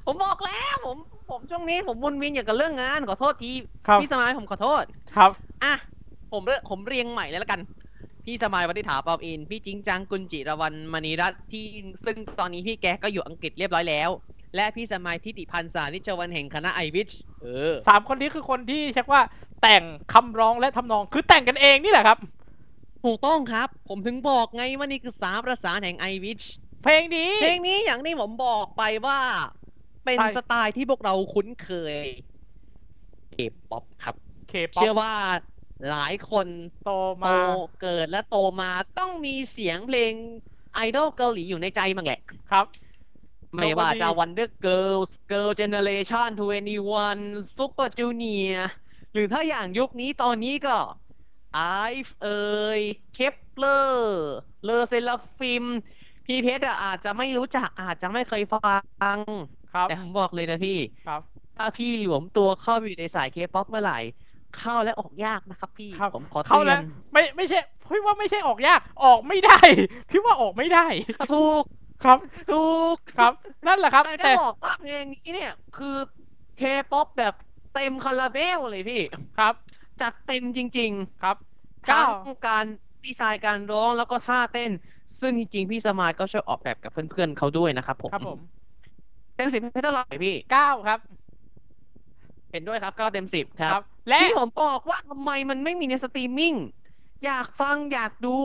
[0.07, 0.97] ผมบอกแล้วผม
[1.31, 3.53] ผมช่วงนี้ผมวนเวียนอย่างกับเรื่องงานขอโทษที
[3.87, 4.85] ครับพี่สมัยผมขอโทษ
[5.16, 5.31] ครับ
[5.64, 5.75] อะ
[6.33, 7.61] ผมเรียผมเรียงใหม่เลยละกัน
[8.24, 11.64] พี่สมัยวันิถาเปาอิน พี่จิงจังกุลจิรวันมณีรัตน์ที่
[12.05, 14.11] ซึ่งตอนนี้พี่แกก็อยู่อังกฤษเรียบร้อยแล้ว
[14.57, 17.11] และพี่สมัยทิติพันธ์สานิจวันแห่งคณะไอวิช
[17.43, 19.22] เออสามคนนี้คือคนที่เช็คว่า
[19.62, 22.18] แต่งคำร้องและทำนองคือแต่งกันเองนี่แหละครับ
[23.05, 26.43] ถูกต้องครับ ผมถึงบอกไงว่านี่คือสามประสานแห่งไอวิช
[26.83, 29.18] เพลงนี้เพลงนี้อย่างที่ผมบอกไปว่า
[30.05, 31.95] เป็นใช่สไตล์ที่พวกเราคุ้นเคย
[33.33, 33.37] เค
[33.70, 34.16] ป๊อปครับ
[34.49, 35.12] เคป๊อเชื่อว่า
[35.87, 36.49] หลายคน
[36.81, 36.85] โต
[37.18, 37.31] โตมา
[37.76, 40.14] เกิดและโตมาต้องมีเสียงเพลง
[40.72, 42.18] ไอดอลเกาหลีอยู่ในใจมั้งแหละ
[42.51, 42.66] ครับ
[43.59, 47.18] ไม่ว่าจะ Nobody Wonder Girls Girl Generation 21
[47.57, 48.57] Super Junior
[49.12, 50.70] หรือถ้าอย่างยุคนี้ตอนนี้ก็
[51.55, 52.26] IVE เอ่
[52.78, 52.81] ย
[53.14, 53.89] Kepler
[54.62, 55.64] Le Sserafim
[56.26, 59.20] พี่เพชรอะอาจจะไม่รู้จักอาจจะไม่เคยฟัง
[59.72, 60.72] ครับแต่ผมบอกเลยนะพี่
[61.05, 61.22] ครับ
[61.57, 63.95] ถ้าพี่หลวมตัวเข้าไปอยู่ในสายเคป๊อปเมื่อไหร่
[64.59, 67.59] เข้าและออกยากนะครับพี่ครับผมขอเตือน เข้าแล้วไม่ไม่ใช่
[67.90, 69.59] พี่ว่าไม่ใช่ออกยากออกไม่ได้
[70.11, 70.86] พี่ว่าออกไม่ได้
[71.34, 71.64] ถูก
[72.05, 72.18] ครับ
[72.53, 73.32] ถูกครับ
[73.66, 75.96] นั่นแหละครับ แต่จะแต่บอกว่าเพลงนี้เนี่ย คือ
[76.59, 77.34] เคป๊อปแบบ
[77.74, 79.03] เต็มคาราเบลเลยพี่
[79.38, 79.55] ครับ
[80.01, 80.92] จัดเต็มจริง
[81.22, 82.64] ครับๆเก้าทั้งการ
[83.05, 84.70] ดีไซน์การร้องแล้วก็ท่าเต้น
[85.20, 88.38] ซึ่งจริงๆ พี่สมายก็ช่วยออกแบบกับเพื่อนๆเขาด้วยนะครับผมครับผม
[89.36, 90.98] เต็มสิบให้เท่าไหร่พี่เก้าครับ
[92.53, 96.55] เห็นด้วยครับเก้าเต็มสิบครับ และที่ผมบอกว่าทำไมมันไม่มีในสตรีมมิ่ง
[97.24, 98.36] อยากฟังอยากดู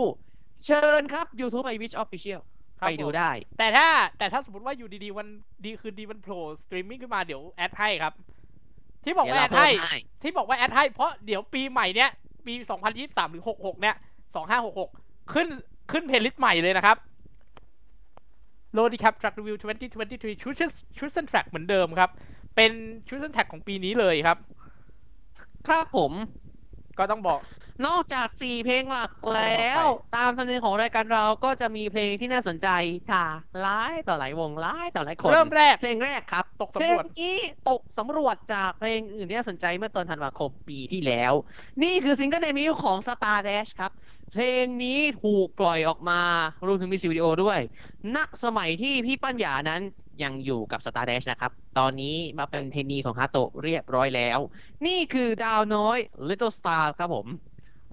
[0.65, 2.41] เชิญครับ YouTube i w i c h Official
[2.79, 3.87] ครับไปดูผมได้ แต่ถ้า
[4.17, 5.27] แต่ถ้าสมมติว่าอยู่ดีๆวัน
[5.65, 8.13] ดีคืนดีมันโผล่สตรีมมิ่งขึ้นมาเดี๋ยวแอดให้ครับ
[9.03, 12.09] ที่บอกเดี๋ยวว่าแอเราดให้เพิ่มให้ที่บอกว่าแอดให้เพราะเดี๋ยวปีใหม่เนี้ย
[12.45, 12.53] ปี
[12.93, 13.95] 2023 หรือ 66 เนี้ย
[14.63, 15.47] 2566 ขึ้น
[15.91, 16.97] ขึ้นเพลย์ลิสต์ใหม่เลยนะครับ
[18.73, 20.53] โลดีครับ Track Review 2023ชุด
[20.97, 22.09] ชุดเส้นแทร็กเหมือนเดิมครับ
[22.55, 22.71] เป็น
[23.07, 24.37] ชุดเส้นแทร็กของปีนี้เลยครับ
[25.67, 26.11] ครับผม
[26.99, 27.39] ก็ต้องบอก
[27.87, 29.83] นอกจาก4เพลงหลักแล้ว
[30.15, 32.67] ตามธรรมเนียมของรายการเราก็จะมีเพลงที่น่าสนใจ
[33.13, 37.35] จากหลายต่อหลายวงหลายต่อหลายคนเริ่มแรกเพลงแรกครับ เพลงนี้
[37.69, 41.33] ตกสำรวจ ตกสำรวจจากเพลงอื่นที่น่าสนใจเมื่อตอนธันวาคมปีที่แล้ว
[41.83, 43.91] นี่คือซิงเกิลเดบิวต์ของ Star Dash ครับ
[44.31, 46.21] เพลงนี้ถูกปล่อยออกมา
[46.67, 47.59] รวมถึงมิวสิกวิดีโอด้วย
[48.15, 49.81] ณสมัยที่พี่ปัญญานั้น
[50.23, 54.39] ยังอยู่กับ Star Dash นะครับ ตอนนี้มาเป็นเทรนนีของฮาโตะเรียบร้อยแล้ว
[54.85, 55.97] นี่คือดาวน้อย
[56.29, 57.27] Little Star ครับผม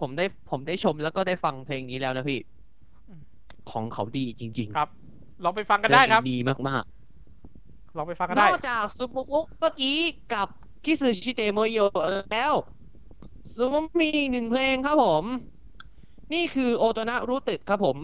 [0.00, 2.38] ผมได้ผมได้ชมแล้วก็ได้ฟังเพลงนี้แล้วนะพี่
[3.08, 3.22] อืม
[3.70, 4.88] ของเขาดีจริง ๆ ครับ
[5.44, 6.84] ลองไปฟังกันได้ครับเพลงดีมาก
[7.96, 9.96] ลองไปฟังกันๆนได้อกจากซุปโมุกเมื่อกี้
[10.34, 10.48] กับ
[10.84, 11.78] คิซึชิเตโมโย
[12.32, 12.52] แล้ว
[13.56, 15.24] ซุปมีอีกหนึ่งเพลงครับผม
[16.32, 17.96] นี่คือโอโตนะรู้ตึกครับผม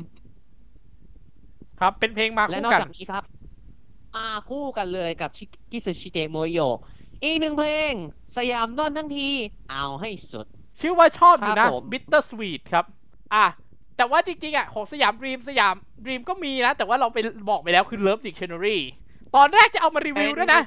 [1.80, 3.24] ครับ เป็นเพลงมาและคู่นอกกันจากนี้ครับ
[4.16, 5.30] มาคู่กันเลยกับ
[5.70, 6.58] คิซึชิเตโมโย
[7.24, 7.92] อีกหนึ่งเพลง
[8.36, 9.28] สยามนอนทั้งที
[9.70, 10.46] เอาให้สุด
[10.80, 12.84] ชื่อว่าชอบอยู่ครันะ บผม Bitter Sweet ครับ
[13.34, 13.46] อะ
[13.96, 15.74] แต่ว่าจริงๆอะของสยามดรีมสยาม
[16.04, 17.18] ดรีมก็มีนะ แต่ว่าเราไป
[17.50, 18.78] บอกไปแล้วคือ Love Dictionary
[19.36, 20.62] ตอนแรกจะเอามารีวิวด้วยนะ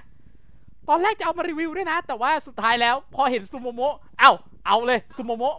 [0.89, 4.31] ตอนแรกจะเอามารีวิวด้วยนะ แต่ว่าสุดท้ายแล้วพอเห็นซูโมโมะเอ้า
[4.67, 5.55] เอาเลยซูโมโมะ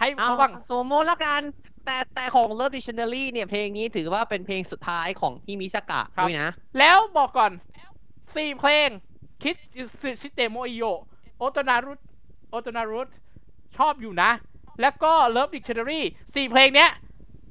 [0.00, 1.42] ให้เอาเขาบ้างซูโมโมะละกัน
[1.84, 7.52] แต่แต่ของ Love Dictionary เนี่ยเพลงนี้ถือว่าเป็นเพลงสุดท้ายของพี่มิสกะด้วยนะ แล้วบอกก่อน
[8.36, 8.88] สี่เพลง
[9.42, 9.56] คิด
[10.20, 10.84] ชิเตโมอิโย
[11.38, 11.92] โอโตนารุ
[12.50, 13.00] โอโตนารุ
[13.78, 14.30] ชอบอยู่นะ
[14.80, 16.00] แล้วก็ Love Dictionary
[16.34, 16.90] สี่เพลงเนี้ย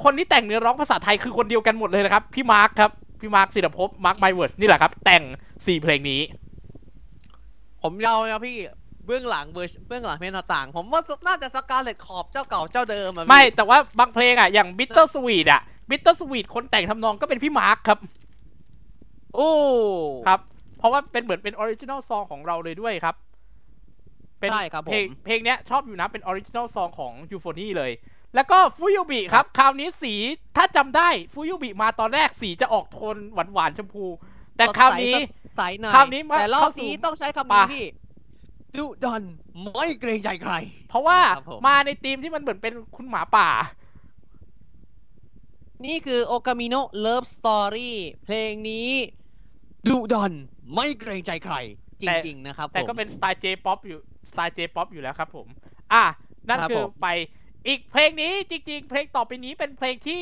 [0.04, 2.92] คนที่แต่งเนื้อร้องภาษาไทยคือคนเดียวกันหมดเลยนะครับ พี่มาร์คครับ
[3.22, 5.24] พี่มาร์คศิรภพมาร์คไมเวิร์สนี่แหละครับ แต่ง
[5.66, 6.22] สี่เพลงนี้
[7.82, 8.58] ผมเล่านะพี่
[9.10, 18.00] เบื้องหลังเวอร์เบื้องหลังเพลงต่างๆ ผมว่าน่าจะสกาเลตขอบเจ้าเก่าเจ้าเดิมอะพี่ไม่แต่ว่าบางเพลงอะอย่าง Bitter Sweet อะ Bitter Sweet คนแต่งทำนองก็เป็นพี่มาร์คครับ
[19.36, 19.50] โอ้
[20.28, 20.40] ครับ
[20.78, 23.16] เพราะว่าเป็นเหมือนเป็นออริจินอลซองของเราเลยด้วยครับ
[24.40, 27.92] เป็นใช่ครับผเพลงมเพลงเนี้ยชอบอยู่นะเป็นออริจินอลซองของยูโฟนี่เลย
[28.36, 30.14] แล้วก็ฟูยูบิครับ คราวนี้สี
[30.58, 34.06] ถ้าจำได้ฟูยูบิมาตอนแรกสีจะออกโทนหวานหวานๆชมพู
[34.58, 35.14] แต่คราวนี้
[35.56, 37.86] ใสหน่อยคราวนี้มาแต่รอบเข้าสู่นี้ต้องใช้คำป่ะนี้พี่
[38.78, 39.24] ดุดัน
[39.74, 40.54] ไม่เกรงใจใคร
[40.90, 43.50] เพราะว่าครับผมมาในธีมที่มันเหมือนเป็นคุณหมาป่า
[45.86, 48.90] นี่คือโอกามิโน Love Storyเพลงนี้
[49.88, 50.34] ดุดัน
[50.76, 54.00] ไม่เกรงใจใคร แต่จริง ๆ นะครับแต่ก็ผมเป็นสไตล์เจป๊อปอยู่
[54.30, 55.48] สไตล์เจป๊อปอยู่แล้วครับผม
[55.94, 56.06] อะ
[56.48, 57.10] นั่นครับคือผมไป
[57.68, 60.22] อีกเพลงนี้จริง ๆ เพลงต่อไปนี้เป็นเพลงที่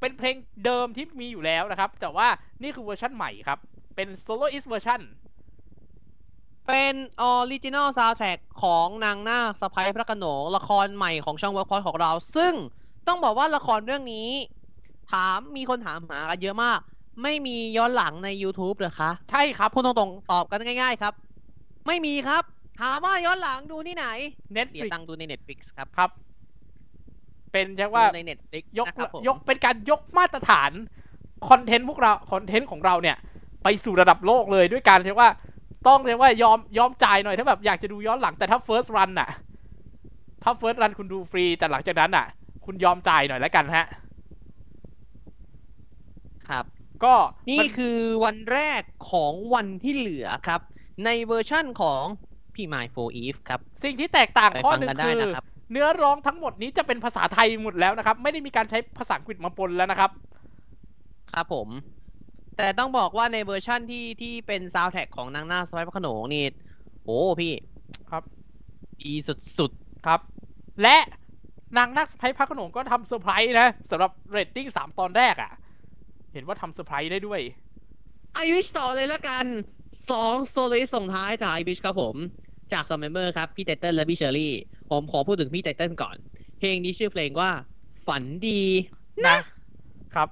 [0.00, 2.28] เป็นเพลงเดิมที่มีอยู่แล้วนะครับ แต่ว่า
[2.62, 3.58] นี่คือเวอร์ชันใหม่ครับ
[3.96, 5.00] เป็น soloist version
[6.70, 12.52] เป็น original soundtrack ของนางนาคสะใภ้พระโขนงละครใหม่ของช่องเวิร์คพอยท์ของเรา ซึ่ง
[13.08, 14.28] ต้องบอกว่าละครเรื่องนี้
[15.12, 16.78] ถามมีคนถามหากันเยอะมาก
[17.22, 21.12] ไม่มีย้อนหลังใน YouTube เหรอคะ ใช่ครับ พูดตรงๆ ตอบกันง่ายๆครับ
[21.86, 22.42] ไม่มีครับ
[22.80, 24.06] ถามว่าย้อนหลังดูที่ไหน
[24.52, 26.10] Netflix เสียลิกตังค์ดูใน Netflix ครับครับ
[27.52, 30.70] เป็นเรียกว่าดูใน Netflix ยกนะครับผม ยกเป็นการยกมาตรฐาน
[31.48, 33.16] คอนเทนต์พวกเราคอนเทนต์ของเราเนี่ย
[33.62, 35.30] ไปสู่ระดับโลกเลยด้วยการเรียกว่า
[35.86, 39.28] ต้องเรียกว่ายอมยอมจ่ายหน่อยถ้าแบบอยากจะดูย้อนหลังแต่ถ้า first run น่ะ
[40.42, 42.26] ถ้า first run คุณดูฟรีแต่หลังจากนั้นน่ะ
[42.66, 43.86] คุณยอมจ่ายหน่อยแล้วกันฮะ
[46.48, 46.64] ครับ
[47.04, 47.14] ก็
[47.48, 50.60] นี่มันคือวันแรกของวันที่เหลือครับ
[51.04, 52.02] ในเวอร์ชั่นของ
[52.54, 60.10] พี่ My for Eve ครับ สิ่งที่แตกต่างไปข้อฟังหนึ่งกันได้คือนะครับเนื้อร้องทั้งหมดนี้จะเป็นภาษาไทยหมดแล้วนะครับ ไม่ได้มีการใช้ภาษาอังกฤษมาปนแล้วนะครับ
[61.32, 61.68] ครับผม
[62.60, 66.44] แต่ต้องบอกว่าในเวอร์ชั่นที่ที่เป็นซาวด์แท็กของนางนาคสไปพระโขนงนี่
[67.04, 67.54] โอ้พี่
[68.10, 68.22] ครับ
[69.02, 69.12] ดี
[69.58, 69.70] สุด
[70.06, 70.20] ครับ
[70.82, 70.96] และ
[71.78, 75.52] นางนักสไปพักขนงก็ทำเซอร์ไพรส์นะสำหรับเรตติ้งสามตอนแรกอะ่ะ
[76.32, 79.44] เห็นว่าทำเซอร์ไพรส์ได้ด้วยๆไอวิชต่อเลยละกัน
[80.10, 82.16] สอง soloist ส่งท้ายจากไอวิชครับผม
[82.72, 84.52] จากสอง member ครับ พี่ไตเติ้ลและพี่เชอรี่
[84.90, 86.16] ผมขอพูดถึงพี่ไตเติ้ลก่อน
[86.58, 87.50] เพลงนี้ชื่อเพลงว่า
[88.06, 88.62] ฝันดี
[89.26, 89.38] นะ
[90.14, 90.28] ครับ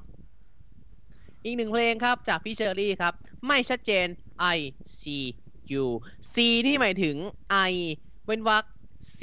[1.45, 3.15] อีกหนึ่งเพลงครับจากพี่เชอรี่ครับ
[3.47, 4.07] ไม่ชัดเจน
[4.57, 4.59] I
[5.01, 5.03] C
[5.83, 5.85] U
[6.35, 6.37] C
[6.67, 7.17] ที่หมายถึง
[7.71, 7.75] I
[8.27, 8.65] เว้นวรรค
[9.19, 9.21] S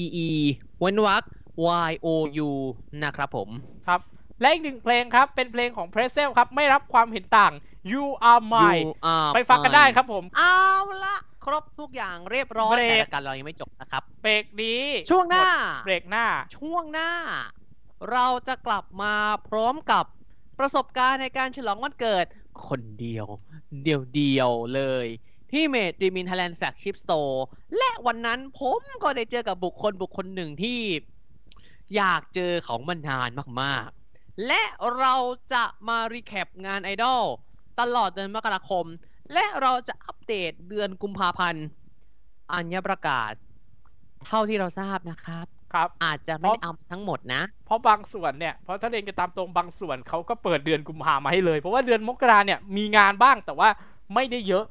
[0.00, 0.28] E E
[0.80, 1.22] เว้นวรรค
[1.88, 2.08] Y O
[2.48, 2.50] U
[3.04, 3.48] นะครับผม
[3.86, 4.00] ครับ
[4.40, 7.52] และอีกหนึ่งเพลงครับ เป็นเพลงของ Pretzelle ครับ ไม่รับความเห็นต่าง
[7.92, 10.58] you are mine You are ไปฟังกันได้ครับผม เอา
[11.04, 15.48] ละครบทุกอย่างเรียบร้อยเบรกแต่รายการเรายังไม่จบนะครับ เบรกนี้ ช่วงหน้า
[15.84, 16.26] เบรกหน้า
[16.56, 17.10] ช่วงหน้า
[18.12, 19.14] เราจะกลับมา
[19.48, 20.04] พร้อมกับ
[20.58, 22.26] ประสบการณ์ในการฉลองวันเกิด
[22.68, 23.26] คนเดียว
[23.84, 25.06] เดียวเดียวๆเลย
[25.52, 27.44] ที่ Maidreamin Thailand flagship store
[27.78, 30.80] และวันนั้นผมก็ได้เจอกับบุคคลบุคคลหนึ่งที่
[31.96, 33.30] อยากเจอเขามานาน
[33.62, 34.62] มากๆ และ
[34.98, 35.14] เรา
[35.52, 37.22] จะมา recap งานไอดอล
[37.80, 38.86] ตลอดเดือนมกราคม
[39.32, 41.66] และเราจะอัปเดตเดือนกุมภาพันธ์
[42.52, 43.32] อัญญประกาศ
[44.26, 45.46] เท่าที่เราทราบนะครับ
[45.76, 53.68] ครับอาจจะไม่ได้เอาทั้งหมดนะ เพราะบางส่วนเนี่ยเพราะถ้าเรียนกันตามตรงบางส่วนเขาก็เปิดเดือนกุมภามาให้เลย เพราะว่าเดือนมกราเนี่ยมีงานบ้างแต่ว่า
[54.14, 54.64] ไม่ได้เยอะ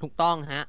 [0.00, 0.64] ถูกต้องฮะ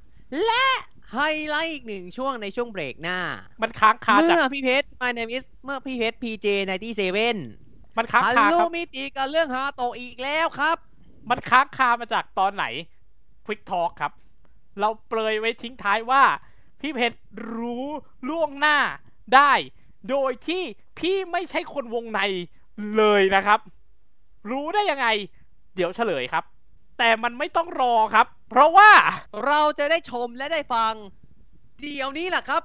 [0.45, 0.65] และ
[1.11, 3.19] ไฮไลท์อีกหนึ่งช่วงในช่วงเบรกหน้า
[3.61, 6.47] มันค้างคาจากเมื่อพี่เพชร My name is เมื่อพี่เพชร PJ
[7.21, 10.77] 97มันค้างฮัลคาโหลครับมิติกับเรื่องฮาโตะอีกแล้วครับ
[11.29, 12.65] มันค้างคามาจากตอนไหน
[13.45, 14.11] Quick Talk ครับ
[14.79, 16.23] เราเปรยไว้ทิ้งท้ายว่า
[16.81, 17.17] พี่เพชร
[17.55, 17.85] รู้
[18.29, 18.77] ล่วงหน้า
[19.35, 19.51] ได้
[20.09, 20.63] โดยที่
[20.99, 22.19] พี่ไม่ใช่คนวงใน
[22.97, 23.59] เลยนะครับ
[24.49, 25.07] รู้ได้ยังไง
[25.75, 26.43] เดี๋ยวเฉลยครับ
[26.97, 28.91] แต่มันไม่ต้องรอครับ เพราะว่า
[29.45, 30.93] เราจะได้ชมและได้ฟัง
[31.81, 32.63] เดี๋ยวนี้แหละครับ